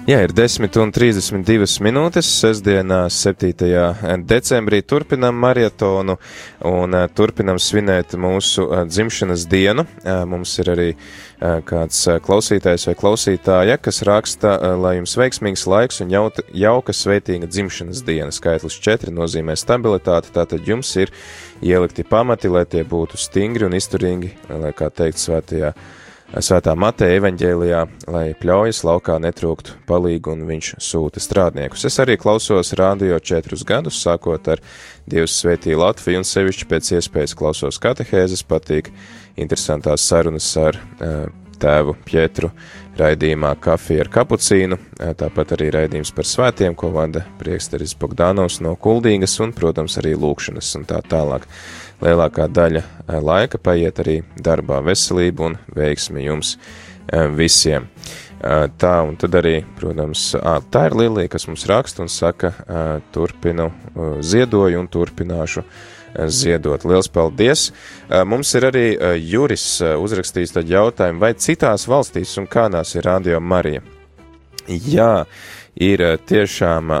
Jā, 0.08 0.22
ir 0.24 0.32
10 0.32 0.72
un 0.80 0.88
32 0.88 1.82
minūtes. 1.84 2.28
Sestdienā, 2.40 3.02
7. 3.12 3.50
decembrī, 4.24 4.78
turpinām 4.80 5.36
marietonu 5.36 6.14
un 6.64 6.96
uh, 6.96 7.02
turpinām 7.12 7.60
svinēt 7.60 8.14
mūsu 8.16 8.64
uh, 8.64 8.86
dzimšanas 8.88 9.44
dienu. 9.52 9.84
Uh, 10.00 10.22
mums 10.24 10.54
ir 10.64 10.72
arī 10.72 10.88
kāds 11.38 12.00
klausītājs 12.24 12.88
vai 12.88 12.94
klausītāja, 12.98 13.76
kas 13.78 14.00
raksta, 14.08 14.56
lai 14.80 14.96
jums 14.96 15.12
veiksmīgs 15.20 15.68
laiks 15.70 16.00
un 16.02 16.10
jauta, 16.10 16.42
jauka 16.50 16.96
svētīga 16.96 17.46
dzimšanas 17.46 18.00
diena. 18.08 18.32
Skaitlis 18.34 18.80
4 18.82 19.12
nozīmē 19.14 19.54
stabilitāti, 19.60 20.32
tātad 20.34 20.66
jums 20.66 20.90
ir 20.98 21.12
ielikti 21.62 22.02
pamati, 22.08 22.50
lai 22.50 22.64
tie 22.66 22.82
būtu 22.82 23.20
stingri 23.20 23.68
un 23.68 23.76
izturīgi, 23.78 24.32
lai, 24.50 24.72
kā 24.74 24.88
teikt, 24.90 25.20
svētajā. 25.22 25.76
Svētā 26.28 26.74
Mateja 26.76 27.22
evaņģēlijā, 27.22 27.78
lai 28.12 28.34
pļaujas 28.36 28.82
laukā 28.84 29.14
netrūktu 29.24 29.78
palīgu 29.88 30.34
un 30.34 30.42
viņš 30.44 30.74
sūta 30.84 31.22
strādniekus. 31.24 31.86
Es 31.88 31.96
arī 32.04 32.18
klausos 32.20 32.74
rādio 32.76 33.16
četrus 33.16 33.64
gadus, 33.64 33.96
sākot 34.04 34.50
ar 34.52 34.60
Dievs 35.08 35.38
svētī 35.40 35.72
Latviju 35.72 36.20
un 36.20 36.28
sevišķi 36.28 36.68
pēc 36.68 36.92
iespējas 36.98 37.32
klausos 37.38 37.80
katehēzes, 37.80 38.44
patīk 38.44 38.92
interesantās 39.40 40.04
sarunas 40.04 40.50
ar 40.60 40.76
uh, 40.76 41.30
tēvu 41.58 41.96
Pietru 42.04 42.52
raidījumā 42.98 43.54
Kafija 43.62 44.04
ar 44.04 44.12
kapucīnu, 44.12 44.78
tāpat 45.18 45.56
arī 45.56 45.72
raidījums 45.74 46.12
par 46.14 46.28
svētiem, 46.28 46.76
ko 46.78 46.90
vada 46.94 47.24
prieksteris 47.40 47.94
Bogdanovs 47.98 48.60
no 48.64 48.74
Kuldīgas 48.76 49.38
un, 49.44 49.56
protams, 49.56 49.96
arī 50.02 50.12
lūkšanas 50.18 50.74
un 50.76 50.88
tā 50.92 51.00
tālāk 51.08 51.46
lielākā 52.04 52.48
daļa 52.52 52.82
eh, 52.82 53.18
laika 53.22 53.60
paiet 53.62 54.00
arī 54.02 54.20
darbā 54.36 54.80
veselību 54.86 55.50
un 55.50 55.58
veiksmi 55.76 56.26
jums 56.26 56.54
eh, 56.56 57.26
visiem. 57.34 57.88
Eh, 58.38 58.68
tā, 58.78 58.94
un 59.06 59.18
tad 59.18 59.34
arī, 59.40 59.60
protams, 59.78 60.30
tā 60.72 60.86
ir 60.88 60.96
Lilija, 60.98 61.34
kas 61.34 61.48
mums 61.50 61.66
raksta 61.70 62.04
un 62.04 62.12
saka, 62.12 62.52
turpinu 63.14 63.70
ziedoju 64.22 64.84
un 64.84 64.90
turpināšu 64.90 65.66
ziedot. 66.32 66.86
Liels 66.88 67.10
paldies! 67.12 67.68
Mums 68.26 68.54
ir 68.56 68.70
arī 68.70 68.86
Juris 69.28 69.66
uzrakstījis 69.82 70.56
tad 70.56 70.72
jautājumu, 70.72 71.20
vai 71.22 71.34
citās 71.36 71.84
valstīs 71.90 72.38
un 72.40 72.48
kādās 72.50 72.96
ir 72.96 73.06
Radio 73.10 73.42
Marija? 73.42 73.97
Jā, 74.68 75.24
ir 75.80 76.02
eh, 76.04 76.18
tiešām 76.28 76.90
uh, 76.92 77.00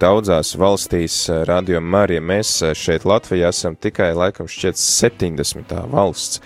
daudzās 0.00 0.54
valstīs 0.56 1.26
uh, 1.28 1.42
radio 1.44 1.82
Marija. 1.84 2.22
Mēs 2.24 2.54
šeit 2.72 3.04
Latvijā 3.04 3.50
esam 3.52 3.76
tikai 3.76 4.14
laikam 4.16 4.48
šķiet 4.48 4.80
70. 4.80 5.76
valsts, 5.92 6.40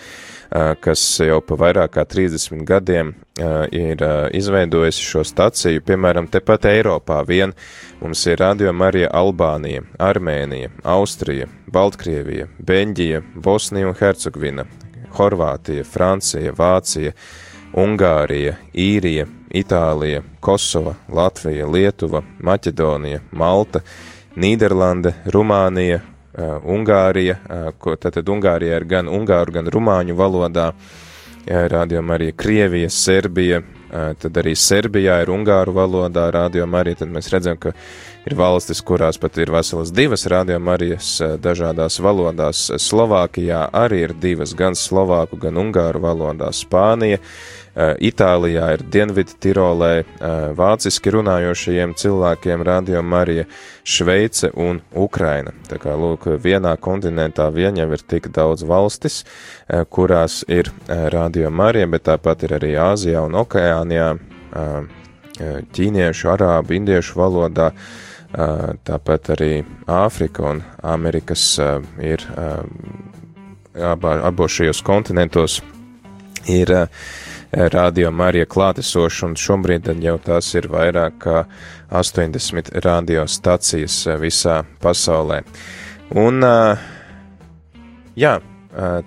kas 0.83 1.03
jau 1.23 1.37
pa 1.47 1.55
vairāk 1.55 1.93
kā 1.95 2.03
30 2.11 2.65
gadiem 2.67 3.13
ir 3.71 4.01
izveidojusi 4.35 5.05
šo 5.07 5.23
staciju. 5.23 5.85
Piemēram, 5.87 6.27
tepat 6.27 6.67
Eiropā 6.73 7.21
vien 7.23 7.55
mums 8.01 8.25
ir 8.27 8.43
radio 8.43 8.73
Marija 8.75 9.13
Albānija, 9.15 9.85
Armēnija, 10.03 10.73
Austrija, 10.83 11.47
Baltkrievija, 11.71 12.49
Beņģija, 12.67 13.23
Bosnija 13.39 13.93
un 13.93 13.99
Hercegvina, 14.01 14.67
Horvātija, 15.15 15.87
Francija, 15.87 16.51
Vācija, 16.59 17.15
Ungārija, 17.79 18.57
Īrija, 18.75 19.31
Itālija, 19.51 20.23
Kosova, 20.41 20.95
Latvija, 21.11 21.67
Lietuva, 21.67 22.23
Maķedonija, 22.47 23.25
Malta, 23.33 23.83
Nīderlande, 24.39 25.15
Rumānija, 25.35 26.01
Ungārija, 26.71 27.37
ko 27.83 27.97
tātad 27.99 28.29
Ungārija 28.31 28.79
ir 28.79 28.87
gan 28.89 29.11
ungāru, 29.11 29.59
gan 29.59 29.67
rumāņu 29.67 30.15
valodā, 30.17 30.71
rādījumā 31.51 32.15
arī 32.15 32.31
Krievija, 32.39 32.89
Serbija, 32.95 33.59
tad 33.91 34.39
arī 34.39 34.55
Serbijā 34.55 35.17
ir 35.25 35.33
ungāru 35.35 35.75
valodā 35.75 36.29
rādījumā 36.31 36.85
arī, 36.85 36.95
tad 37.01 37.11
mēs 37.11 37.33
redzam, 37.33 37.59
ka 37.59 37.73
ir 38.29 38.37
valstis, 38.39 38.83
kurās 38.87 39.19
pat 39.19 39.41
ir 39.43 39.51
veselas 39.51 39.91
divas 39.91 40.29
rādījumā 40.31 40.77
arī 40.79 40.93
dažādās 41.43 41.99
valodās. 42.05 42.69
Slovākijā 42.79 43.65
arī 43.75 44.05
ir 44.07 44.15
divas, 44.15 44.55
gan 44.55 44.79
slovāku, 44.79 45.41
gan 45.43 45.59
ungāru 45.59 46.05
valodā. 46.07 46.53
Spānija, 46.55 47.19
Itālijā 47.77 48.67
ir 48.75 48.83
Dienvidu 48.91 49.37
Tirolē 49.39 50.03
vāciski 50.59 51.13
runājošajiem 51.15 51.95
cilvēkiem 51.95 52.65
Radio 52.67 53.03
Marija, 53.03 53.45
Šveice 53.87 54.51
un 54.59 54.81
Ukraina. 54.91 55.55
Tā 55.69 55.79
kā, 55.79 55.95
lūk, 55.95 56.27
vienā 56.43 56.75
kontinentā 56.83 57.47
vien 57.55 57.79
jau 57.79 57.87
ir 57.95 58.03
tik 58.03 58.27
daudz 58.35 58.67
valstis, 58.67 59.23
kurās 59.95 60.43
ir 60.51 60.73
Radio 60.89 61.51
Marija, 61.51 61.87
bet 61.87 62.09
tāpat 62.11 62.43
ir 62.49 62.59
arī 62.59 62.75
Āzijā 62.75 63.23
un 63.23 63.39
Okeānijā, 63.39 64.11
ķīniešu, 65.71 66.31
arābu, 66.35 66.75
indiešu 66.75 67.23
valodā, 67.23 67.71
tāpat 68.35 69.35
arī 69.39 69.53
Āfrika 69.87 70.51
un 70.51 70.63
Amerikas 70.83 71.55
ir 72.03 72.27
abos 73.79 74.59
šajos 74.59 74.83
kontinentos 74.83 75.61
ir 76.51 76.71
uh, 76.75 77.03
radio 77.53 78.11
Marija 78.11 78.47
klātesoša, 78.47 79.27
un 79.27 79.35
šobrīd 79.39 79.89
jau 80.05 80.17
tās 80.23 80.53
ir 80.55 80.69
vairāk 80.71 81.19
kā 81.25 81.45
80 81.91 82.71
radiostacijas 82.85 83.97
visā 84.21 84.63
pasaulē. 84.83 85.41
Un, 86.15 86.45
jā, 88.19 88.35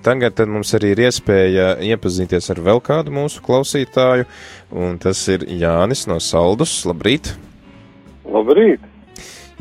tagad 0.03 0.43
mums 0.47 0.73
arī 0.75 0.93
ir 0.93 1.05
iespēja 1.07 1.69
iepazīties 1.83 2.51
ar 2.51 2.63
vēl 2.63 2.83
kādu 2.83 3.15
mūsu 3.15 3.43
klausītāju, 3.43 4.27
un 4.71 4.99
tas 4.99 5.23
ir 5.31 5.47
Jānis 5.47 6.07
no 6.11 6.19
Saldus. 6.19 6.81
Labrīt! 6.89 7.33
Labrīt! 8.27 8.83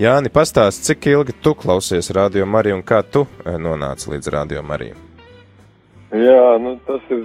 Jāni, 0.01 0.33
pastāst, 0.33 0.87
cik 0.88 1.07
ilgi 1.12 1.35
tu 1.45 1.53
klausies 1.55 2.09
radio 2.16 2.47
Mariju 2.49 2.81
un 2.81 2.87
kā 2.87 3.03
tu 3.05 3.27
nonāci 3.45 4.14
līdz 4.14 4.31
radio 4.33 4.62
Mariju? 4.64 5.12
Jā, 6.12 6.59
nu, 6.61 6.75
tas 6.85 7.01
ir 7.09 7.22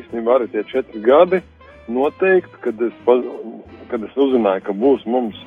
īstenībā 0.00 0.34
arī 0.34 0.48
tie 0.50 0.64
četri 0.66 0.98
gadi. 1.04 1.38
Noteikti, 1.86 2.56
kad 2.64 2.80
es, 2.82 2.94
paz, 3.06 3.20
kad 3.92 4.02
es 4.02 4.16
uzzināju, 4.18 4.64
ka 4.66 4.74
būs 4.74 5.04
mums 5.06 5.38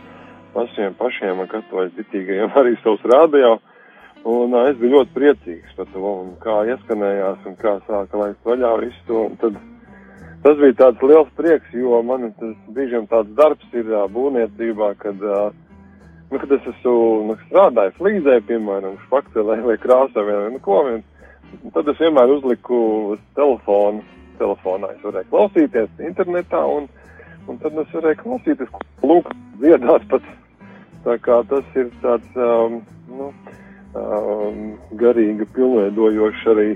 pašiem, 0.53 0.93
pašiem 0.95 1.41
katoļu 1.51 1.91
ticīgajiem 1.97 2.53
arī 2.55 2.77
savs 2.79 3.03
rādio, 3.11 3.57
un 4.31 4.55
es 4.61 4.77
biju 4.79 4.93
ļoti 4.93 5.11
priecīgs 5.17 5.73
par 5.75 5.89
to, 5.91 6.03
un 6.11 6.29
kā 6.43 6.61
ieskanējās, 6.71 7.41
un 7.49 7.57
kā 7.59 7.73
sāka 7.89 8.21
laist 8.21 8.47
vaļā 8.47 8.71
visu 8.85 9.03
to. 9.09 9.23
Tad, 9.41 9.57
tas 10.45 10.61
bija 10.61 10.77
tāds 10.79 11.03
liels 11.03 11.33
prieks, 11.35 11.73
jo 11.75 11.99
man 12.07 12.29
tas 12.39 12.53
brīžiem 12.71 13.09
tāds 13.11 13.35
darbs 13.35 13.75
ir 13.75 13.89
būvniecībā, 14.15 14.93
kad, 15.03 15.27
nu, 16.31 16.39
kad 16.39 16.55
es 16.55 16.71
esmu 16.71 16.95
nu, 17.31 17.35
strādājis 17.49 17.99
līdzē, 18.07 18.39
piemēram, 18.47 18.95
špakcelē 19.09 19.59
vai 19.67 19.75
krāsā 19.83 20.23
vai 20.23 20.39
nu, 20.55 20.63
ko 20.63 20.85
vien 20.87 21.03
tad 21.75 21.89
es 21.91 21.99
vienmēr 22.01 22.31
uzliku 22.37 22.77
uz 23.13 23.23
telefonu. 23.37 24.03
Telefonā 24.35 24.89
es 24.91 25.03
varēju 25.05 25.29
klausīties 25.31 26.01
internetā, 26.03 26.59
un, 26.67 26.89
un 27.47 27.59
tad 27.61 27.77
es 27.79 27.93
varēju 27.95 28.19
klausīties, 28.19 28.73
lūk, 29.07 29.29
dziedāt 29.61 30.09
pat. 30.11 30.25
Tā 31.05 31.15
kā 31.23 31.37
tas 31.47 31.77
ir 31.79 31.91
tāds, 32.01 32.35
um, 32.35 32.81
nu, 33.13 33.29
um, 33.95 34.59
garīgi 34.99 35.47
pilnveidojošs 35.55 36.47
arī. 36.55 36.67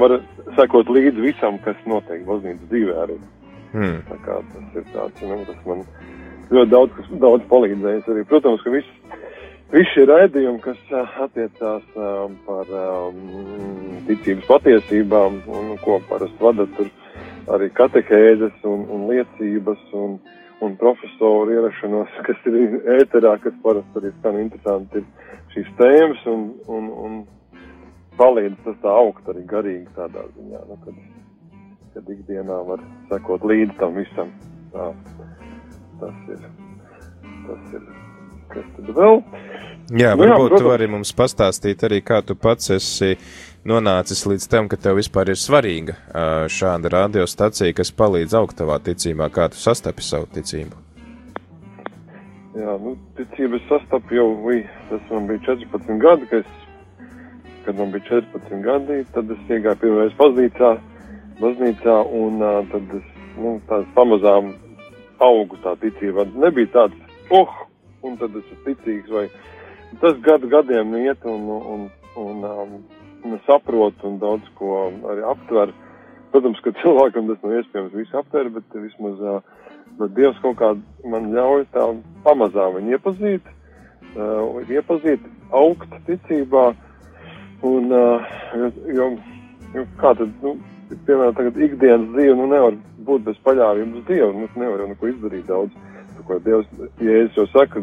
Var 0.00 0.16
sekot 0.56 0.90
līdzi 0.90 1.22
visam, 1.22 1.58
kas 1.62 1.78
notiek 1.86 2.24
baznīcas 2.26 2.70
dzīvē 2.72 2.96
arī. 3.04 3.18
Hmm. 3.74 4.00
Tā 4.08 4.16
kā 4.24 4.38
tas 4.50 4.78
ir 4.80 4.86
tāds, 4.94 5.26
nu, 5.28 5.38
tas 5.46 5.66
man 5.68 5.84
ļoti 6.50 6.70
daudz, 6.72 6.96
kas 6.96 7.10
daudz 7.22 7.46
palīdzējis 7.52 8.10
arī. 8.14 8.24
Protams, 8.30 8.64
ka 8.64 8.74
viss 8.74 9.20
Visi 9.70 9.86
šie 9.94 10.04
raidījumi, 10.10 10.58
kas 10.64 10.78
attiecās 11.22 11.84
um, 11.94 12.32
par 12.42 12.70
um, 12.74 13.20
ticības 14.08 14.48
patiesībām, 14.48 15.36
un 15.46 15.70
ko 15.84 16.00
parasti 16.08 16.42
vada 16.42 16.66
tur 16.74 16.90
arī 17.54 17.68
katehēzes 17.78 18.66
un, 18.66 18.82
un 18.90 19.04
liecības 19.12 19.84
un, 19.94 20.18
un 20.66 20.74
profesoru 20.80 21.54
ierašanos, 21.54 22.18
kas 22.26 22.50
ir 22.50 22.80
ēterā, 22.96 23.36
kas 23.46 23.62
parasti 23.62 24.02
arī 24.02 24.12
skan 24.18 24.40
interesanti, 24.42 25.04
ir 25.04 25.54
šīs 25.54 25.70
tēmas 25.78 26.26
un, 26.34 26.44
un, 26.66 26.90
un 27.06 27.16
palīdz 28.18 28.58
tas 28.66 28.82
tā 28.82 28.98
augt 29.04 29.30
arī 29.30 29.46
garīgi 29.54 29.86
tādā 29.94 30.26
ziņā, 30.34 30.66
nu, 30.66 30.82
kad, 30.82 31.00
kad 31.94 32.14
ikdienā 32.18 32.58
var 32.74 32.82
sekot 33.14 33.46
līdz 33.46 33.78
tam 33.78 33.94
visam. 34.02 34.34
Tā, 34.74 34.92
tas 36.02 36.30
ir. 36.34 36.46
Tas 37.46 37.74
ir 37.78 38.09
kas 38.52 38.66
tad 38.76 38.92
vēl? 38.96 39.22
Jā, 39.90 40.12
nu, 40.14 40.22
varbūt 40.22 40.52
tu 40.60 40.68
vari 40.68 40.86
mums 40.90 41.10
pastāstīt 41.18 41.82
arī, 41.86 41.98
kā 42.06 42.20
tu 42.22 42.36
pats 42.38 42.70
esi 42.76 43.16
nonācis 43.66 44.22
līdz 44.28 44.46
tam, 44.52 44.68
ka 44.70 44.78
tev 44.78 45.00
vispār 45.00 45.32
ir 45.32 45.40
svarīga 45.40 45.96
šāda 46.52 46.92
radiostacija, 46.94 47.74
kas 47.74 47.90
palīdz 47.98 48.36
augt 48.38 48.60
tavā 48.60 48.78
ticībā, 48.86 49.26
kā 49.34 49.48
tu 49.50 49.58
sastapi 49.58 50.06
savu 50.06 50.30
ticību. 50.36 50.78
Jā, 52.54 52.76
nu, 52.82 52.96
ticību 53.18 53.58
es 53.58 53.66
sastapu 53.70 54.14
jau, 54.14 54.28
vi, 54.46 54.62
tas 54.88 55.02
man 55.10 55.26
bija 55.30 55.42
14 55.48 56.00
gadi, 56.02 56.26
kad, 56.30 56.46
es, 56.46 57.10
kad 57.66 57.78
man 57.78 57.92
bija 57.94 58.06
14 58.08 58.64
gadi, 58.64 59.00
tad 59.14 59.30
es 59.34 59.52
iegāju 59.54 59.82
pirmoreiz 59.84 60.16
baznīcā, 60.18 60.70
baznīcā 61.38 61.96
un 62.20 62.42
uh, 62.42 62.60
tad 62.72 62.94
es, 62.98 63.06
nu, 63.38 63.56
tāds 63.70 63.90
pamazām 63.94 64.50
augu 65.22 65.58
tā 65.62 65.76
ticība. 65.82 66.26
Nebija 66.42 66.72
tāds, 66.74 66.98
oh, 67.30 67.54
un 68.06 68.16
tad 68.20 68.34
es 68.36 68.46
esmu 68.46 68.64
ticīgs, 68.66 69.12
vai 69.12 69.26
tas 70.02 70.18
gadu 70.24 70.50
gadiem 70.50 70.94
iet 71.02 71.24
un, 71.28 71.46
un, 71.74 71.86
un, 72.16 72.44
um, 72.46 72.74
un 73.26 73.38
saprot 73.46 74.04
un 74.06 74.18
daudz 74.22 74.46
ko 74.58 74.88
arī 75.12 75.24
aptver. 75.32 75.74
Protams, 76.30 76.60
ka 76.62 76.70
cilvēkam 76.78 77.26
tas 77.26 77.40
nav 77.42 77.56
iespējams 77.58 77.96
visu 77.98 78.18
aptvert, 78.20 78.52
bet 78.54 78.76
vismaz 78.78 79.18
uh, 79.24 79.40
bet 79.98 80.14
Dievs 80.16 80.38
kaut 80.44 80.58
kā 80.60 80.70
man 81.10 81.30
ļauj 81.34 81.66
tā 81.74 81.86
pamazām 82.24 82.76
viņu 82.78 82.96
iepazīt, 82.96 83.50
uh, 84.14 84.60
iepazīt, 84.70 85.24
augt 85.56 85.92
ticībā, 86.06 86.70
un, 87.66 87.90
uh, 87.92 88.34
jo, 88.56 88.70
jo, 88.96 89.08
jo 89.74 89.86
kā 90.00 90.14
tad, 90.18 90.32
nu, 90.44 90.56
piemēram, 90.92 91.36
tagad 91.38 91.60
ikdienas 91.66 92.08
dzīve, 92.14 92.36
nu, 92.38 92.48
nevar 92.50 92.78
būt 93.06 93.26
bez 93.28 93.40
paļāvības 93.46 94.06
Dievu, 94.08 94.32
nu, 94.38 94.50
nevar 94.62 94.84
jau 94.84 94.90
neko 94.92 95.10
izdarīt 95.12 95.46
daudz 95.50 95.76
ko 96.26 96.38
Dievs, 96.44 96.68
Jēzus 97.00 97.38
jau 97.38 97.46
saka, 97.54 97.82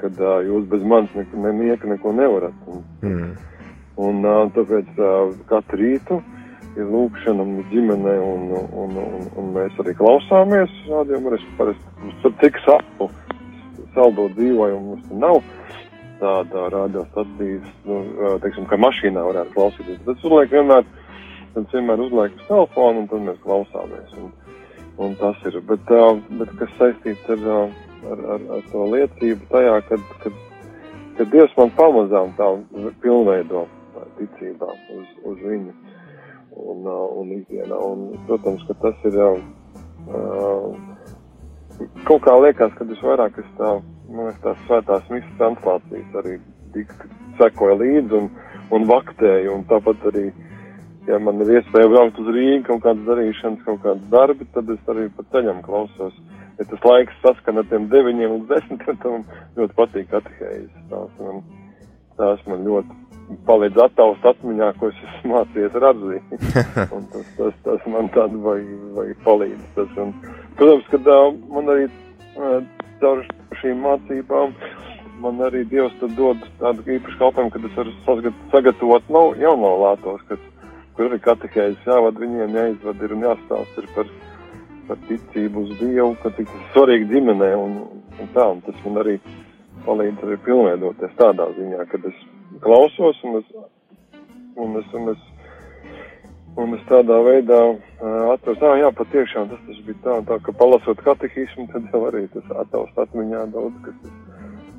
kad 0.00 0.20
uh, 0.20 0.38
jūs 0.44 0.68
bez 0.70 0.84
manis 0.86 1.12
neko, 1.16 1.42
ne, 1.44 1.52
nieka 1.58 1.90
neko 1.90 2.12
nevarat. 2.16 2.56
Un, 2.70 2.84
mm. 3.04 3.34
un 4.04 4.24
uh, 4.28 4.40
tāpēc 4.56 4.90
uh, 4.98 5.34
katru 5.50 5.80
rītu 5.80 6.20
ir 6.74 6.88
lūkšana 6.90 7.44
ģimenē, 7.70 8.14
un, 8.18 8.48
un, 8.82 8.96
un, 9.02 9.28
un 9.38 9.52
mēs 9.54 9.76
arī 9.82 9.94
klausāmies 9.98 10.72
rādījumu. 10.90 11.34
Es 11.36 11.44
parasti 11.58 12.32
tik 12.42 12.58
sapu, 12.64 13.10
saldo 13.94 14.26
dzīvoju, 14.34 14.78
un 14.80 14.88
mums 14.90 15.12
nav 15.22 15.40
tāda 16.20 16.68
radiostacijas, 16.72 17.70
nu, 17.86 18.00
teiksim, 18.42 18.66
ka 18.70 18.78
mašīnā 18.80 19.22
varētu 19.28 19.54
klausīties. 19.54 20.02
Tas 20.06 20.26
uzliek 20.26 20.52
vienmēr, 20.54 20.86
tad 21.54 21.74
vienmēr 21.74 22.02
uzliek 22.06 22.34
uz 22.38 22.48
telefonu, 22.48 23.04
un 23.04 23.10
tad 23.10 23.24
mēs 23.28 23.40
klausāmies. 23.44 24.16
Un, 24.18 24.32
un 24.96 25.14
tas 25.14 25.36
ir. 25.44 25.60
Bet, 25.68 25.90
uh, 25.90 26.18
bet 26.38 26.52
kas 26.58 26.74
saistīts 26.78 27.30
ar, 27.34 27.46
ar, 28.10 28.24
ar, 28.36 28.44
ar 28.56 28.66
to 28.70 28.84
liecību 28.92 29.48
tajā, 29.50 29.78
kad, 29.88 30.04
kad, 30.22 30.38
kad 31.18 31.32
Dievs 31.32 31.56
man 31.58 31.72
pamazām 31.78 32.34
tā 32.38 32.50
pilnveido 33.02 33.66
ticībā 34.18 34.70
uz, 34.94 35.08
uz 35.26 35.42
viņu 35.42 35.74
un, 36.54 36.86
uh, 36.86 37.04
un 37.18 37.34
ikdienā. 37.40 37.78
Un, 37.78 38.06
protams, 38.28 38.64
ka 38.68 38.78
tas 38.84 39.08
ir 39.10 39.18
jau 39.18 39.34
kaut 42.06 42.22
kā 42.22 42.34
liekas, 42.38 42.74
kad 42.78 42.90
es 42.94 43.00
vairāk 43.02 43.38
es 43.40 43.46
tā, 43.58 43.70
nu, 44.06 44.28
es 44.30 44.36
tās 44.44 44.58
svētās 44.68 45.06
misas 45.10 45.38
translācijas 45.40 46.18
arī 46.20 46.36
tik 46.74 46.92
sekoju 47.40 47.78
līdzi 47.80 48.18
un, 48.18 48.28
un 48.76 48.84
vaktēju 48.86 49.56
un 49.56 49.64
tāpat 49.70 50.04
arī 50.12 50.28
uh, 50.28 50.53
ja 51.08 51.18
man 51.22 51.42
ir 51.44 51.58
iespēja 51.58 51.90
braukt 51.92 52.20
uz 52.22 52.30
Rīgu, 52.34 52.62
kaut 52.68 52.82
kādas 52.86 53.06
darīšanas, 53.08 53.64
kaut 53.66 53.82
kādas 53.84 54.10
darbi, 54.12 54.46
tad 54.54 54.70
es 54.74 54.90
arī 54.92 55.08
pa 55.16 55.26
ceļam 55.34 55.62
klausos. 55.66 56.16
Ja 56.58 56.66
tas 56.70 56.84
laiks 56.86 57.16
saskan 57.22 57.58
ar 57.58 57.66
tiem 57.70 57.88
deviņiem 57.90 58.36
līdz 58.36 58.52
desmitiem, 58.52 59.00
tad 59.02 59.10
man 59.14 59.24
ļoti 59.58 59.78
patīk 59.80 60.14
atehēzes. 60.20 60.84
Tās 60.92 61.16
man, 61.20 61.42
tās 62.20 62.46
man 62.50 62.68
ļoti 62.68 63.00
palīdz 63.48 63.80
attaust 63.86 64.26
atmiņā, 64.28 64.70
ko 64.78 64.92
es 64.92 65.02
esmu 65.08 65.34
mācījies 65.34 65.78
radzīt. 65.84 66.34
un 66.96 67.10
tas, 67.12 67.28
tas, 67.40 67.60
tas 67.66 67.90
man 67.90 68.10
tādu 68.14 68.40
vai, 68.44 68.58
vai 68.96 69.10
palīdz. 69.26 69.68
Tas, 69.78 69.92
un, 70.04 70.14
protams, 70.60 70.88
ka 70.92 71.02
uh, 71.02 71.36
man 71.52 71.74
arī 71.74 71.88
caur 73.02 73.24
šīm 73.60 73.84
mācībām 73.84 74.54
man 75.24 75.40
arī 75.46 75.62
Dievs 75.68 75.94
dod 76.18 76.42
tādu 76.60 76.84
īpašu 76.96 77.18
kalpojumu, 77.20 77.52
kad 77.54 77.66
es 77.68 77.76
varu 77.78 77.92
sagat, 78.06 78.40
sagatavot 78.52 79.12
no, 79.14 79.22
jauno 79.40 79.70
lātos, 79.84 80.24
kas, 80.28 80.42
kur 80.96 81.08
arī 81.08 81.20
katehēzes 81.24 81.88
jāvad 81.88 82.20
viņiem, 82.22 82.56
jāizvad 82.60 83.02
ir 83.04 83.16
un 83.16 83.26
jāstāst 83.26 83.82
ir 83.82 83.90
par, 83.96 84.10
par 84.88 85.02
ticību 85.08 85.66
uz 85.66 85.76
Dievu, 85.80 86.14
ka 86.22 86.32
tik 86.38 86.50
svarīgi 86.72 87.10
ģimenē 87.12 87.52
un, 87.58 87.76
un 88.20 88.32
tā, 88.36 88.48
un 88.56 88.64
tas 88.66 88.80
man 88.86 89.02
arī 89.04 89.18
palīdz 89.84 90.26
arī 90.26 90.40
pilnveidoties 90.46 91.16
tādā 91.20 91.50
ziņā, 91.58 91.86
kad 91.92 92.10
es 92.10 92.26
klausos 92.64 93.22
un 93.26 93.40
es, 93.42 93.54
un 94.56 94.82
es, 94.82 94.92
un 94.94 95.14
es 95.16 95.30
Un 96.54 96.70
es 96.76 96.82
tādā 96.86 97.16
veidā 97.26 97.56
uh, 97.66 97.78
atrastu, 98.30 98.62
ah, 98.68 98.76
jā, 98.78 98.90
patiešām 98.94 99.48
tas, 99.50 99.62
tas 99.66 99.78
bija 99.88 99.96
tā, 100.04 100.12
tā, 100.28 100.36
ka 100.46 100.52
palasot 100.54 101.00
katehismu, 101.02 101.64
tad 101.72 101.88
jau 101.90 102.04
arī 102.06 102.28
tas 102.30 102.52
attaust 102.62 103.00
atmiņā 103.02 103.40
daudz, 103.50 103.80
kas, 103.82 104.12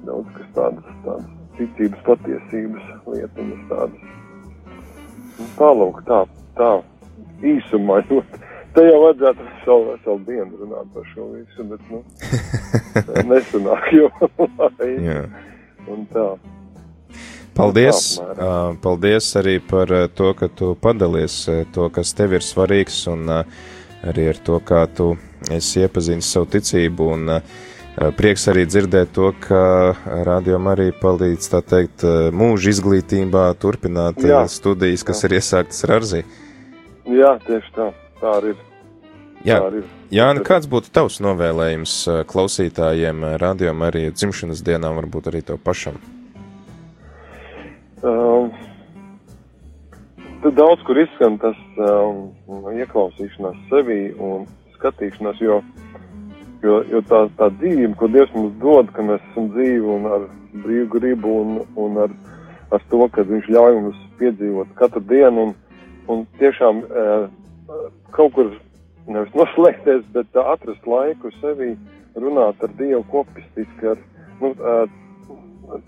daudz, 0.07 0.29
kas 0.37 0.53
tādas, 0.55 0.93
tādas 1.03 1.33
ticības 1.57 2.05
patiesības 2.07 2.87
lietiņas 3.11 3.67
tādas. 3.73 4.07
Un 5.39 5.53
tālūk, 5.59 6.01
tā, 6.07 6.23
tā, 6.57 6.71
īsumā, 7.43 8.01
jo 8.09 8.23
te 8.75 8.83
jau 8.87 8.97
vajadzētu 9.05 9.45
veselu, 9.47 9.85
veselu 9.93 10.19
dienu 10.27 10.63
runāt 10.63 10.91
par 10.95 11.07
šo 11.13 11.29
visu, 11.35 11.67
bet, 11.69 11.85
nu, 11.91 12.03
nesanāk, 13.31 13.87
jo, 13.95 14.11
lai, 14.59 14.91
un 15.91 16.05
tā. 16.11 16.27
Paldies! 17.55 18.17
Paldies 18.83 19.29
arī 19.39 19.61
par 19.63 19.91
to, 20.11 20.33
ka 20.35 20.49
tu 20.51 20.73
padalies 20.75 21.37
to, 21.71 21.87
kas 21.95 22.11
tev 22.17 22.35
ir 22.35 22.43
svarīgs, 22.43 23.05
un 23.07 23.31
arī 23.31 24.25
ar 24.33 24.41
to, 24.43 24.59
kā 24.59 24.81
tu 24.91 25.13
esi 25.55 25.85
iepazinis 25.85 26.33
savu 26.35 26.49
ticību. 26.51 27.07
Un, 27.15 27.31
Prieks 27.95 28.43
arī 28.51 28.65
dzirdēt 28.67 29.13
to, 29.15 29.29
ka 29.39 29.95
rādījumam 30.27 30.73
arī 30.73 30.89
palīdz, 30.99 31.47
tā 31.53 31.61
teikt, 31.63 32.03
mūža 32.35 32.73
izglītībā 32.73 33.45
turpināt 33.61 34.19
jā, 34.19 34.41
studijas, 34.51 35.05
kas 35.07 35.23
jā. 35.23 35.29
ir 35.29 35.37
iesāktas 35.39 35.85
ar 35.87 35.93
Arzī. 36.01 36.23
Jā, 37.07 37.37
tieši 37.45 37.71
tā, 37.77 37.91
tā 38.19 38.33
arī 38.41 38.51
ir. 38.51 38.63
Jā, 39.45 39.61
Jāni, 40.09 40.41
kāds 40.45 40.67
būtu 40.69 40.89
tavs 40.93 41.19
novēlējums 41.21 41.93
klausītājiem 42.29 43.23
rādījumam 43.41 43.87
arī 43.87 44.07
dzimšanas 44.11 44.63
dienām, 44.65 44.97
varbūt 44.99 45.29
arī 45.31 45.43
tev 45.45 45.59
pašam? 45.61 45.99
Um, 48.05 48.51
daudz 50.43 50.83
kur 50.85 50.99
izskan 51.01 51.37
tas 51.41 51.57
um, 51.77 52.33
ieklausīšanās 52.73 53.61
sevī 53.69 53.99
un 54.21 54.45
skatīšanās, 54.75 55.41
jo, 55.41 55.61
jo, 56.65 56.79
jo 56.91 57.01
tā, 57.09 57.21
tā 57.39 57.49
dzīve, 57.59 57.91
ko 57.99 58.09
Dievs 58.11 58.33
mums 58.35 58.57
dod, 58.61 58.91
ka 58.95 59.05
mēs 59.05 59.23
esam 59.31 59.51
dzīvi 59.53 59.93
un 59.95 60.09
ar 60.17 60.27
brīvu 60.65 60.89
gribu 60.97 61.37
un, 61.43 61.55
un 61.79 62.01
ar, 62.05 62.17
ar 62.75 62.83
to, 62.91 63.05
ka 63.13 63.25
Viņš 63.29 63.49
ļauj 63.55 63.79
mums 63.79 64.03
piedzīvot 64.19 64.75
katru 64.79 65.03
dienu 65.09 65.47
un, 65.49 65.55
un 66.11 66.25
tiešām 66.41 66.83
uh, 66.85 67.29
kaut 68.15 68.35
kur 68.35 68.51
nevis 69.07 69.33
noslēgties, 69.37 70.03
bet 70.15 70.37
uh, 70.37 70.51
atrast 70.55 70.85
laiku 70.89 71.33
sevī 71.39 71.73
runāt 72.19 72.61
ar 72.63 72.77
Dievu 72.79 73.03
kopistiski, 73.11 73.95
ar 73.95 74.03
nu, 74.41 74.53
uh, 74.59 74.85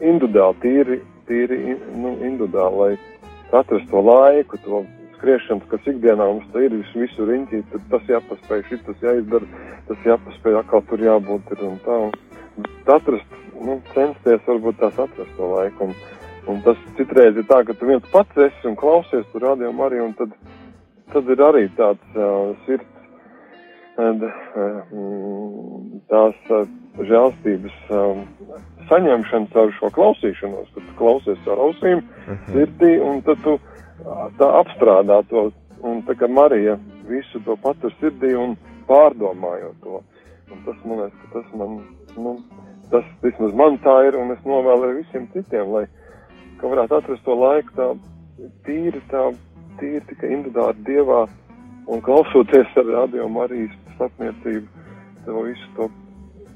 individuāli, 0.01 0.59
tīri 0.63 1.01
tīri 1.27 1.59
nu, 1.95 2.15
individuāli, 2.23 2.77
lai 2.79 3.59
atrastu 3.59 3.91
to 3.91 4.03
laiku, 4.03 4.59
to 4.63 4.83
skriešanu, 5.17 5.65
kas 5.71 5.89
ikdienā 5.89 6.25
mums 6.30 6.58
ir 6.62 6.75
visu 6.95 7.25
riņķī, 7.27 7.63
tad 7.71 7.88
tas 7.91 8.12
jāpaspēj, 8.13 8.63
šis 8.69 8.84
tas 8.88 9.03
jāizdara, 9.06 9.63
tas 9.89 10.06
jāpaspēj, 10.08 10.60
atkal 10.62 10.84
tur 10.89 11.03
jābūt 11.03 11.53
ir 11.56 11.63
un 11.67 11.80
tā. 11.86 11.97
Un 12.08 12.69
atrast, 12.93 13.39
nu, 13.62 13.80
censties 13.93 14.45
varbūt 14.47 14.80
tās 14.82 14.99
atrast 15.06 15.34
to 15.38 15.49
laiku. 15.53 15.89
Un, 15.89 15.95
un 16.53 16.62
tas 16.65 16.80
citreiz 16.99 17.38
ir 17.38 17.47
tā, 17.49 17.63
ka 17.67 17.75
tu 17.77 17.89
viens 17.89 18.12
pats 18.13 18.45
esi 18.47 18.69
un 18.69 18.77
klausies 18.80 19.27
tur 19.34 19.45
rādījumā 19.49 19.89
arī, 19.89 20.01
un 20.06 20.15
tad, 20.17 20.34
tad 21.13 21.34
ir 21.34 21.43
arī 21.49 21.67
tāds 21.77 22.17
uh, 22.17 22.53
sirds, 22.65 22.89
uh, 23.99 24.13
tās 26.13 26.51
uh, 26.53 26.65
žēlstības. 27.12 27.77
Uh, 27.91 28.25
saņemšana 28.88 29.51
caur 29.53 29.73
šo 29.77 29.89
klausīšanos, 29.95 30.69
kad 30.73 30.86
tu 30.86 30.93
klausies 30.99 31.49
ar 31.51 31.62
ausīm, 31.65 32.03
mhm. 32.03 32.53
sirdī, 32.53 32.93
un 33.03 33.21
tad 33.25 33.41
tu 33.45 33.58
tā 34.39 34.49
apstrādā 34.62 35.21
to, 35.31 35.49
un 35.86 36.01
tā 36.07 36.15
kā 36.19 36.29
Marija 36.29 36.77
visu 37.07 37.41
to 37.45 37.55
patur 37.63 37.93
sirdī 38.01 38.33
un 38.38 38.55
pārdomājot 38.88 39.81
to. 39.83 40.01
Un 40.51 40.63
tas, 40.65 40.77
man 40.86 41.01
liekas, 41.03 41.19
ka 41.23 41.39
tas 41.39 41.55
man, 41.60 41.79
nu, 42.15 42.36
tas 42.91 43.07
vismaz 43.23 43.55
man 43.57 43.79
tā 43.83 43.97
ir, 44.07 44.15
un 44.19 44.31
es 44.36 44.45
novēlēju 44.47 45.01
visiem 45.01 45.27
citiem, 45.33 45.73
lai, 45.75 45.86
ka 46.62 46.71
varētu 46.71 46.99
atrast 46.99 47.25
to 47.27 47.36
laiku 47.36 47.75
tā 47.75 47.89
tīri, 48.67 49.01
tā 49.12 49.27
tīri 49.81 50.03
tikai 50.07 50.31
individuāli 50.38 50.88
dievā, 50.88 51.25
un 51.91 52.03
klausoties 52.03 52.79
ar 52.79 52.91
radio 52.93 53.27
Marijas 53.31 53.75
starpniecību, 53.95 54.86
to 55.25 55.43
visu 55.49 55.73
to 55.75 55.89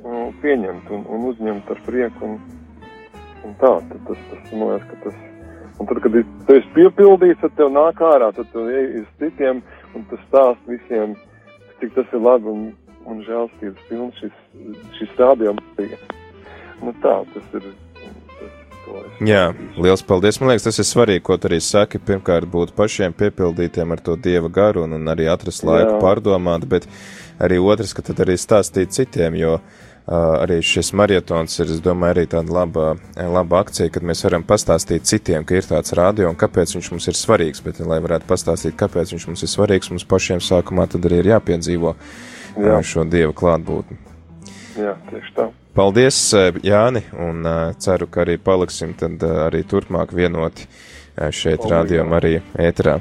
nu, 0.06 0.32
pieņemt 0.44 0.94
un, 0.96 1.04
un 1.12 1.28
uzņemt 1.34 1.76
ar 1.76 1.84
prieku. 1.88 2.32
Un, 2.32 2.40
un 3.46 3.60
tā, 3.62 3.76
tad 3.90 4.00
tas, 4.08 4.24
tas 4.32 4.56
man 4.56 4.74
liekas, 4.76 4.88
ka 4.94 5.04
tas. 5.10 5.31
Un 5.82 5.88
tad, 5.90 5.98
kad 6.04 6.14
tu 6.14 6.54
esi 6.54 6.68
piepildīts, 6.76 7.40
tad 7.42 7.56
tev 7.58 7.72
nāk 7.74 8.02
ārā, 8.06 8.28
tad 8.38 8.46
tu 8.54 8.68
ej 8.70 9.00
uz 9.00 9.08
citiem 9.18 9.64
un 9.98 10.04
tu 10.12 10.20
stāst 10.28 10.68
visiem, 10.70 11.16
cik 11.82 11.96
tas 11.96 12.14
ir 12.14 12.22
labi 12.22 12.52
un, 12.52 12.68
un 13.10 13.24
žēlstības 13.26 13.88
pilns 13.90 14.20
šis, 14.22 14.36
šis 15.00 15.16
rādījums. 15.18 15.90
Nu 16.86 16.94
tā, 17.02 17.16
tas 17.34 17.58
ir. 17.58 17.72
Jā, 19.26 19.48
liels 19.82 20.06
paldies. 20.06 20.38
Man 20.42 20.52
liekas, 20.52 20.68
tas 20.68 20.82
ir 20.84 20.86
svarīgi, 20.86 21.26
ko 21.26 21.40
tu 21.42 21.50
arī 21.50 21.58
saki. 21.66 22.02
Pirmkārt, 22.06 22.50
būt 22.54 22.76
pašiem 22.78 23.18
piepildītiem 23.18 23.94
ar 23.96 24.06
to 24.06 24.18
dieva 24.22 24.54
garu 24.54 24.86
un, 24.86 24.98
un 25.00 25.10
arī 25.10 25.32
atrast 25.34 25.66
laiku 25.66 25.96
Jā. 25.96 26.02
pārdomāt, 26.04 26.70
bet 26.70 26.86
arī 27.42 27.58
otrs, 27.58 27.96
ka 27.98 28.06
tad 28.06 28.22
arī 28.22 28.38
stāstīt 28.38 28.94
citiem, 28.94 29.38
jo 29.40 29.58
uh, 29.58 29.91
arī 30.08 30.60
šis 30.66 30.92
marietons 30.98 31.60
ir, 31.62 31.70
es 31.72 31.82
domāju, 31.84 32.16
arī 32.16 32.26
tāda 32.32 32.54
laba, 32.56 32.86
laba 33.16 33.62
akcija, 33.62 33.92
kad 33.94 34.06
mēs 34.08 34.24
varam 34.26 34.44
pastāstīt 34.48 35.06
citiem, 35.10 35.46
ka 35.46 35.56
ir 35.58 35.68
tāds 35.68 35.94
radio 35.98 36.30
un 36.32 36.40
kāpēc 36.40 36.76
viņš 36.78 36.92
mums 36.94 37.08
ir 37.12 37.18
svarīgs, 37.20 37.64
bet, 37.66 37.80
lai 37.86 38.02
varētu 38.04 38.28
pastāstīt, 38.30 38.78
kāpēc 38.80 39.14
viņš 39.14 39.28
mums 39.30 39.46
ir 39.46 39.52
svarīgs, 39.52 39.92
mums 39.94 40.08
pašiem 40.10 40.42
sākumā 40.44 40.88
tad 40.92 41.06
arī 41.10 41.22
ir 41.22 41.32
jāpiedzīvo 41.36 41.96
Jā. 42.58 42.82
šo 42.84 43.06
Dieva 43.08 43.36
klātbūtni. 43.38 44.00
Jā, 44.80 44.96
tieši 45.12 45.36
tā. 45.38 45.48
Paldies, 45.76 46.18
Jāni, 46.68 47.06
un 47.16 47.46
ceru, 47.80 48.10
ka 48.12 48.26
arī 48.26 48.36
paliksim 48.42 48.92
tad 49.00 49.22
arī 49.24 49.62
turpmāk 49.64 50.12
vienoti 50.16 50.68
šeit 51.32 51.64
rādījumā 51.64 52.20
arī 52.20 52.34
ēterā. 52.60 52.98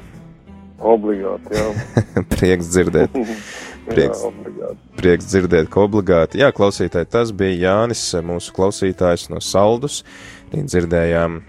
Obligāti, 0.81 1.59
jā. 1.59 1.67
Prieks 2.37 2.71
dzirdēt. 2.71 3.17
Prieks, 3.91 4.23
jā, 4.61 4.69
prieks 4.99 5.31
dzirdēt, 5.31 5.71
ka 5.73 5.85
obligāti. 5.85 6.41
Jā, 6.43 6.51
klausītāji, 6.55 7.09
tas 7.11 7.33
bija 7.35 7.71
Jānis, 7.71 8.05
mūsu 8.27 8.55
klausītājs 8.55 9.29
no 9.33 9.41
Saldus. 9.43 10.05
Dzirdējām 10.51 11.41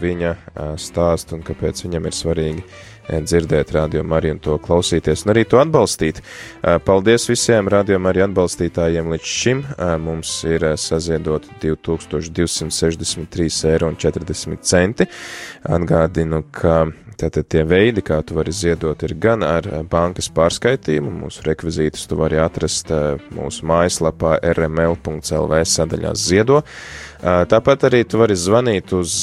viņa 0.00 0.34
stāstu 0.80 1.38
un 1.38 1.44
kāpēc 1.44 1.84
viņam 1.86 2.08
ir 2.08 2.16
svarīgi 2.16 2.64
dzirdēt 3.10 3.72
rādījumu 3.74 4.16
arī 4.16 4.34
un 4.34 4.40
to 4.42 4.56
klausīties 4.62 5.24
un 5.24 5.34
arī 5.34 5.44
to 5.48 5.60
atbalstīt. 5.62 6.16
Paldies 6.86 7.28
visiem 7.30 7.70
rādījumu 7.72 8.10
arī 8.10 8.24
atbalstītājiem 8.28 9.06
līdz 9.14 9.34
šim. 9.34 9.62
Mums 10.04 10.30
ir 10.48 10.66
saziedot 10.80 11.46
2263 11.62 13.74
eiro 13.74 13.90
un 13.90 13.96
40 14.00 14.66
centi. 14.70 15.04
Atgādinu, 15.70 16.44
ka 16.54 16.74
Tātad 17.20 17.50
tie 17.52 17.66
veidi, 17.68 18.00
kā 18.00 18.22
tu 18.24 18.32
vari 18.38 18.52
ziedot, 18.54 19.02
ir 19.04 19.12
gan 19.20 19.42
ar 19.44 19.66
bankas 19.92 20.30
pārskaitījumu, 20.32 21.10
mūsu 21.26 21.42
rekvizītus 21.44 22.06
tu 22.08 22.16
vari 22.16 22.38
atrast 22.40 22.88
mūsu 23.36 23.66
mājaslapā 23.68 24.38
rml.lv 24.54 25.58
sadaļā 25.68 26.14
ziedo. 26.16 26.62
Tāpat 27.20 27.84
arī 27.90 28.06
tu 28.08 28.22
vari 28.22 28.38
zvanīt 28.40 28.94
uz 28.96 29.18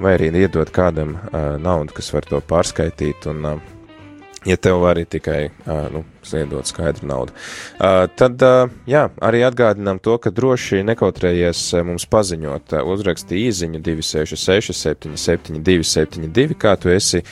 vai 0.00 0.16
arī 0.16 0.32
iedot 0.42 0.70
kādam 0.74 1.16
naudu, 1.62 1.94
kas 1.96 2.12
var 2.12 2.26
to 2.28 2.42
pārskaitīt 2.44 3.28
un 3.30 3.60
ja 4.46 4.56
tev 4.56 4.84
arī 4.86 5.04
tikai 5.10 5.50
nu, 5.92 6.04
ziedot 6.26 6.66
skaidru 6.66 7.06
naudu. 7.10 7.34
Tad 8.18 8.42
jā, 8.88 9.02
arī 9.22 9.42
atgādinām 9.46 10.00
to, 10.02 10.16
ka 10.22 10.30
droši 10.34 10.82
nekautrējies 10.86 11.62
mums 11.86 12.06
paziņot, 12.10 12.76
uzraksti 12.86 13.40
īziņu 13.46 13.82
266, 13.86 14.74
772, 14.76 15.86
72, 15.86 16.58
kā 16.58 16.76
tu 16.80 16.92
esi 16.94 17.22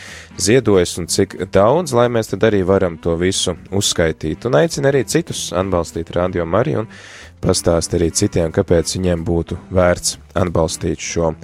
ziedojis 0.40 0.96
un 1.02 1.10
cik 1.10 1.38
daudz, 1.54 1.94
lai 1.96 2.08
mēs 2.12 2.32
tad 2.32 2.46
arī 2.50 2.64
varam 2.66 2.98
to 3.02 3.16
visu 3.20 3.56
uzskaitīt. 3.74 4.46
Un 4.48 4.58
aicinu 4.62 4.90
arī 4.90 5.04
citus 5.08 5.48
atbalstīt 5.54 6.14
Radio 6.16 6.46
Mariju 6.46 6.84
un 6.84 6.90
pastāst 7.44 7.94
arī 7.96 8.10
citiem, 8.14 8.52
kāpēc 8.54 8.96
viņiem 8.96 9.24
būtu 9.26 9.58
vērts 9.74 10.18
atbalstīt 10.34 11.02
šo 11.02 11.34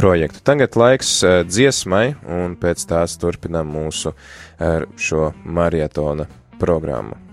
projektu. 0.00 0.40
Tagad 0.44 0.76
laiks 0.80 1.10
eh, 1.22 1.40
dziesmai, 1.44 2.14
un 2.24 2.56
pēc 2.60 2.86
tās 2.88 3.18
turpinām 3.20 3.68
mūsu 3.68 4.14
eh, 4.14 4.86
šo 4.96 5.32
marietona 5.44 6.28
programmu. 6.60 7.29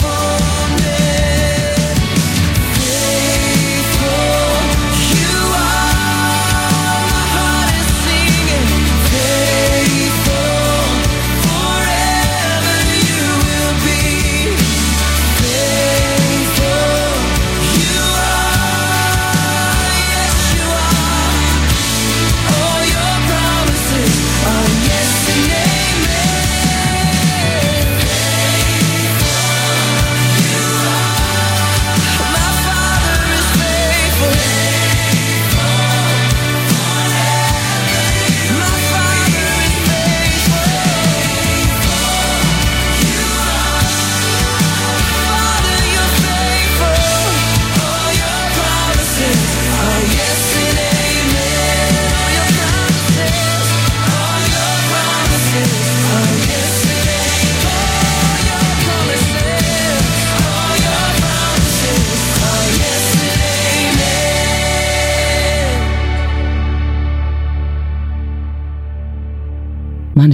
for 0.00 0.31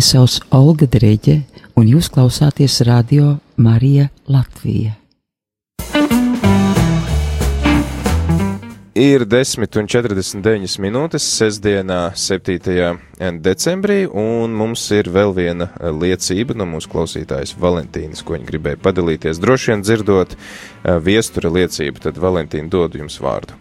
sauc 0.09 0.41
Olga 0.55 0.87
Dreģe, 0.89 1.43
un 1.77 1.89
jūs 1.91 2.09
klausāties 2.13 2.81
radio 2.87 3.37
Marija 3.61 4.09
Latvija. 4.31 4.95
Ir 8.99 9.23
10,49 9.31 10.81
minūtes 10.83 11.23
sestdienā, 11.37 11.99
7. 12.19 12.89
decembrī, 13.45 13.99
un 14.11 14.57
mums 14.59 14.89
ir 14.97 15.11
vēl 15.15 15.35
viena 15.37 15.69
liecība 15.95 16.57
no 16.59 16.67
mūsu 16.67 16.91
klausītājas 16.91 17.55
Valentīnas, 17.63 18.25
ko 18.27 18.35
viņa 18.35 18.49
gribēja 18.49 18.81
padalīties. 18.83 19.39
Droši 19.45 19.75
vien 19.75 19.85
dzirdot 19.87 20.35
eh, 20.35 20.97
viestura 21.05 21.53
liecību, 21.61 22.03
tad 22.09 22.19
Valentīna 22.19 22.73
dod 22.73 22.97
jums 22.99 23.21
vārdu. 23.23 23.61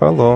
Halo! 0.00 0.32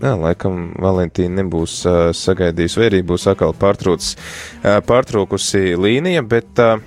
Jā, 0.00 0.14
laikam 0.16 0.70
Valentīna 0.80 1.42
nebūs 1.42 1.74
uh, 1.84 1.98
sagaidījusi, 2.16 2.80
vai 2.80 2.88
arī 2.88 3.02
būs 3.10 3.26
atkal 3.28 3.52
pārtrūcis, 3.60 4.16
uh, 4.16 4.78
pārtrūkusi 4.88 5.76
līnija, 5.76 6.24
bet 6.24 6.62
uh, 6.64 6.80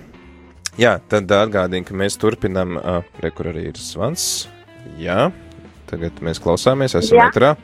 jā, 0.81 0.95
tad 1.11 1.29
atgādīju, 1.37 1.85
ka 1.89 1.97
mēs 2.01 2.17
turpinam, 2.21 2.77
uh, 2.81 3.01
re, 3.21 3.29
kur 3.35 3.51
arī 3.53 3.67
ir 3.69 3.77
zvans. 3.77 4.47
Jā, 4.97 5.27
tagad 5.91 6.17
mēs 6.25 6.41
klausāmies, 6.41 6.97
esam 6.97 7.19
Jā. 7.19 7.29
metrā. 7.29 7.55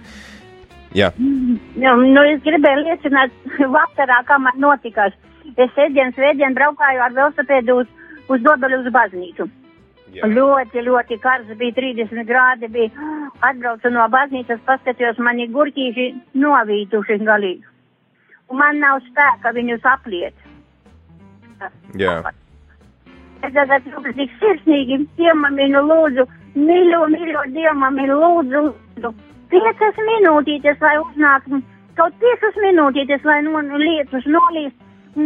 Jā, 0.95 1.10
Nu, 1.80 1.91
nu, 2.02 2.22
es 2.34 2.41
gribēju 2.45 2.86
liecināt, 2.86 3.34
vakarā, 3.78 4.22
kā 4.28 4.39
man 4.41 4.58
notikās. 4.62 5.16
Es 5.56 5.72
sēdienas 5.76 6.18
vēdienu 6.20 6.56
braukāju 6.58 7.04
ar 7.04 7.16
velosipēdu 7.16 7.82
uz, 7.82 7.89
uz 8.30 8.43
Dobeļu 8.45 8.84
uz 8.84 8.91
baznīcu. 8.95 9.47
Jā. 10.16 10.28
Ļoti, 10.34 10.82
ļoti 10.88 11.20
karsts 11.22 11.57
bija 11.60 11.76
30 11.78 12.26
grādi. 12.30 12.70
Bija. 12.74 13.07
Atbraucu 13.45 13.91
no 13.93 14.07
baznīcas, 14.12 14.60
paskatījos, 14.68 15.20
mani 15.24 15.47
gurķīši 15.53 16.07
novītuši 16.41 17.20
galīgi. 17.24 17.64
Un 18.49 18.57
man 18.60 18.82
nav 18.82 18.99
spēka 19.05 19.53
viņus 19.55 19.86
apliet. 19.86 20.36
jā, 21.95 22.16
Es 23.39 23.53
tagad 23.55 23.86
jums 23.88 24.16
tik 24.18 24.32
sirsnīgi 24.41 24.97
diemaminu 25.16 25.82
lūdzu, 25.88 26.26
mīļo, 26.60 27.05
mīļo 27.14 27.43
diemaminu 27.55 28.18
lūdzu, 28.20 28.64
lūdzu. 28.66 29.12
Piecas 29.53 30.01
minūtītes, 30.10 30.82
lai 30.84 30.97
uznāk, 30.99 31.47
kaut 31.95 32.18
piecas 32.20 32.60
minūtītes, 32.66 33.24
lai 33.24 33.39
no, 33.45 33.62
lietus 33.80 34.28
nolīst, 34.28 34.76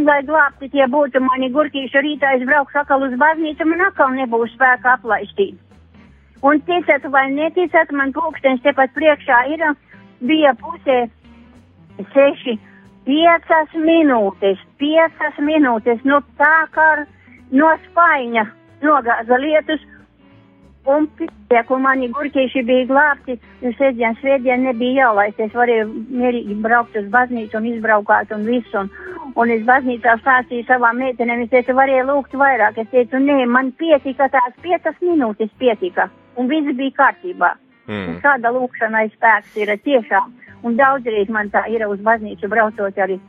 lai 0.08 0.22
glābti 0.26 0.70
tie 0.74 0.88
būtu 0.90 1.22
mani 1.24 1.50
gurkīši 1.54 2.02
rītā, 2.06 2.34
es 2.38 2.46
braukšu 2.48 2.82
atkal 2.82 3.06
uz 3.06 3.14
baznīcu, 3.22 3.68
man 3.70 3.86
atkal 3.88 4.14
nebūs 4.18 4.54
spēka 4.56 4.98
aplaistīt. 4.98 5.60
Un 6.44 6.60
ticat 6.68 7.06
vai 7.14 7.30
neticat, 7.32 7.92
man 7.96 8.12
pulkstenis 8.16 8.64
tepat 8.66 8.92
priekšā 8.98 9.40
ir, 9.54 9.64
bija 10.28 10.52
pusē 10.60 10.98
seši, 12.16 12.58
piecas 13.08 13.78
minūtes, 13.78 14.60
piecas 14.82 15.40
minūtes, 15.40 16.04
nu 16.04 16.20
tā 16.42 16.58
kā 16.76 16.90
no 17.52 17.72
spaiņa 17.88 18.48
nogāza 18.84 19.40
lietus, 19.40 19.84
un 20.86 21.08
pietiek, 21.18 21.72
un 21.72 21.82
mani 21.84 22.10
gurķīši 22.12 22.64
bija 22.68 22.88
glābti, 22.90 23.38
un 23.64 23.76
sēdien, 23.78 24.18
svētdien 24.20 24.66
nebija 24.68 25.08
jālaist, 25.08 25.40
es 25.40 25.56
varēju 25.56 25.88
mierīgi 26.12 26.58
braukt 26.64 26.98
uz 27.00 27.08
baznīcu 27.14 27.60
un 27.60 27.68
izbraukāt 27.72 28.34
un 28.36 28.46
visu, 28.48 28.84
un, 28.84 28.90
un 29.40 29.54
es 29.56 29.64
baznīcā 29.68 30.18
stāstīju 30.22 30.68
savām 30.68 31.00
meitenēm, 31.04 31.46
es 31.46 31.52
teicu, 31.54 31.76
varēju 31.78 32.08
lūgt 32.10 32.36
vairāk, 32.40 32.80
es 32.84 32.90
teicu, 32.92 33.22
nē, 33.24 33.44
man 33.48 33.72
pietika 33.80 34.28
tās 34.34 34.58
piecas 34.66 34.98
minūtes 35.02 35.54
pietika, 35.60 36.10
un 36.36 36.52
viss 36.52 36.76
bija 36.78 36.98
kārtībā. 37.00 37.54
Mm. 37.88 38.20
Kāda 38.24 38.52
lūkšanai 38.56 39.10
spēks 39.12 39.58
ir 39.60 39.74
tiešām, 39.84 40.32
un 40.64 40.76
daudzreiz 40.80 41.32
man 41.32 41.52
tā 41.52 41.66
ir 41.72 41.84
uz 41.88 42.00
baznīcu 42.04 42.52
braucot 42.52 43.00
arī 43.00 43.20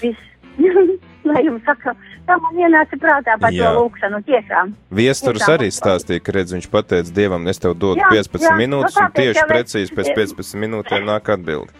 viss. 0.00 0.32
Lai 1.26 1.42
jums 1.42 1.64
saka, 1.66 1.94
tā 2.28 2.36
man 2.42 2.58
ienāca 2.60 2.98
prātā 3.02 3.34
par 3.42 3.54
Jā. 3.54 3.72
to 3.72 3.80
lūkšanu 3.80 4.20
tiešām. 4.28 4.72
Viesturs 4.94 5.42
Tiešām. 5.42 5.56
arī 5.56 5.68
stāstīja, 5.74 6.22
ka 6.22 6.34
redz, 6.36 6.54
viņš 6.54 6.68
pateica 6.70 7.14
Dievam, 7.16 7.48
es 7.50 7.58
tev 7.62 7.74
dodu 7.74 8.02
Jā, 8.04 8.12
15 8.12 8.46
jā, 8.46 8.54
minūtes, 8.60 8.94
nu 8.94 9.04
un 9.06 9.16
tieši 9.16 9.40
jau 9.40 9.48
precīzi 9.50 9.96
pēc 9.96 10.12
15 10.14 10.60
minūtēm 10.62 11.06
nāk 11.08 11.32
atbildi. 11.34 11.74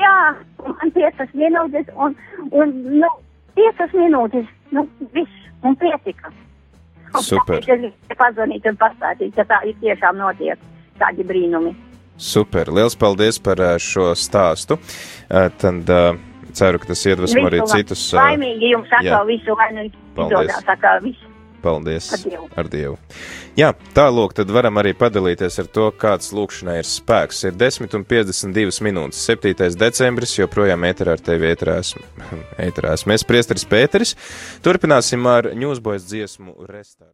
Jā, 0.00 0.18
man 0.66 0.92
piecas 0.96 1.32
minūtes, 1.32 1.90
un, 1.96 2.16
un 2.52 2.76
nu, 3.00 3.10
piecas 3.56 3.96
minūtes, 3.96 4.48
nu, 4.76 4.86
viss, 5.16 5.50
un 5.64 5.76
pietika. 5.80 6.32
Un 7.10 7.22
Super. 7.26 7.64
tāpēc 7.64 7.92
Es 8.10 8.18
pazvanīt 8.20 8.66
un 8.68 8.76
pastāstīt, 8.78 9.32
ka 9.34 9.46
tā 9.48 9.62
ir 9.66 9.78
tiešām 9.80 10.20
notiek 10.20 10.58
tādi 11.00 11.24
brīnumi. 11.26 11.72
Super, 12.20 12.68
liels 12.68 12.94
paldies 13.00 13.38
par 13.40 13.56
ā, 13.64 13.78
šo 13.80 14.12
stāstu. 14.12 14.76
Ā, 15.32 15.48
Tad 15.56 15.88
ā, 15.88 16.02
ceru, 16.56 16.80
ka 16.82 16.92
tas 16.92 17.06
iedvesmo 17.06 17.46
arī 17.48 17.64
Visu 17.64 17.76
citus. 17.76 18.06
Laimīgi 18.18 18.72
jums 18.74 18.90
jā. 18.92 19.02
atkal 19.02 19.28
visu, 19.30 19.56
lai 19.58 19.68
nu 19.76 19.90
Paldies. 20.16 20.56
izdodas 20.60 21.02
visu. 21.04 21.30
Paldies 21.60 22.12
Ar 22.12 22.18
Dievu. 22.24 22.48
ar 22.56 22.68
Dievu. 22.72 22.98
Jā, 23.58 23.70
tālūk, 23.96 24.32
tad 24.38 24.50
varam 24.54 24.78
arī 24.80 24.94
padalīties 24.96 25.58
ar 25.60 25.68
to, 25.74 25.90
kāds 26.00 26.32
lūkšanai 26.36 26.78
ir 26.80 26.88
spēks. 26.88 27.42
Ir 27.50 27.56
10 27.60 27.96
un 27.98 28.06
52 28.08 28.84
minūtes. 28.86 29.20
7. 29.28 29.54
decembris 29.80 30.36
joprojām 30.38 30.86
ēterā 30.88 31.18
ar 31.18 31.24
tevi 31.24 31.50
ēterās. 31.50 31.94
ēterās. 32.66 33.06
Mēs 33.10 33.26
priesteris 33.28 33.66
Pēteris. 33.68 34.16
Turpināsim 34.64 35.26
ar 35.28 35.52
Newsboys 35.56 36.08
dziesmu 36.08 36.56
Restart. 36.70 37.08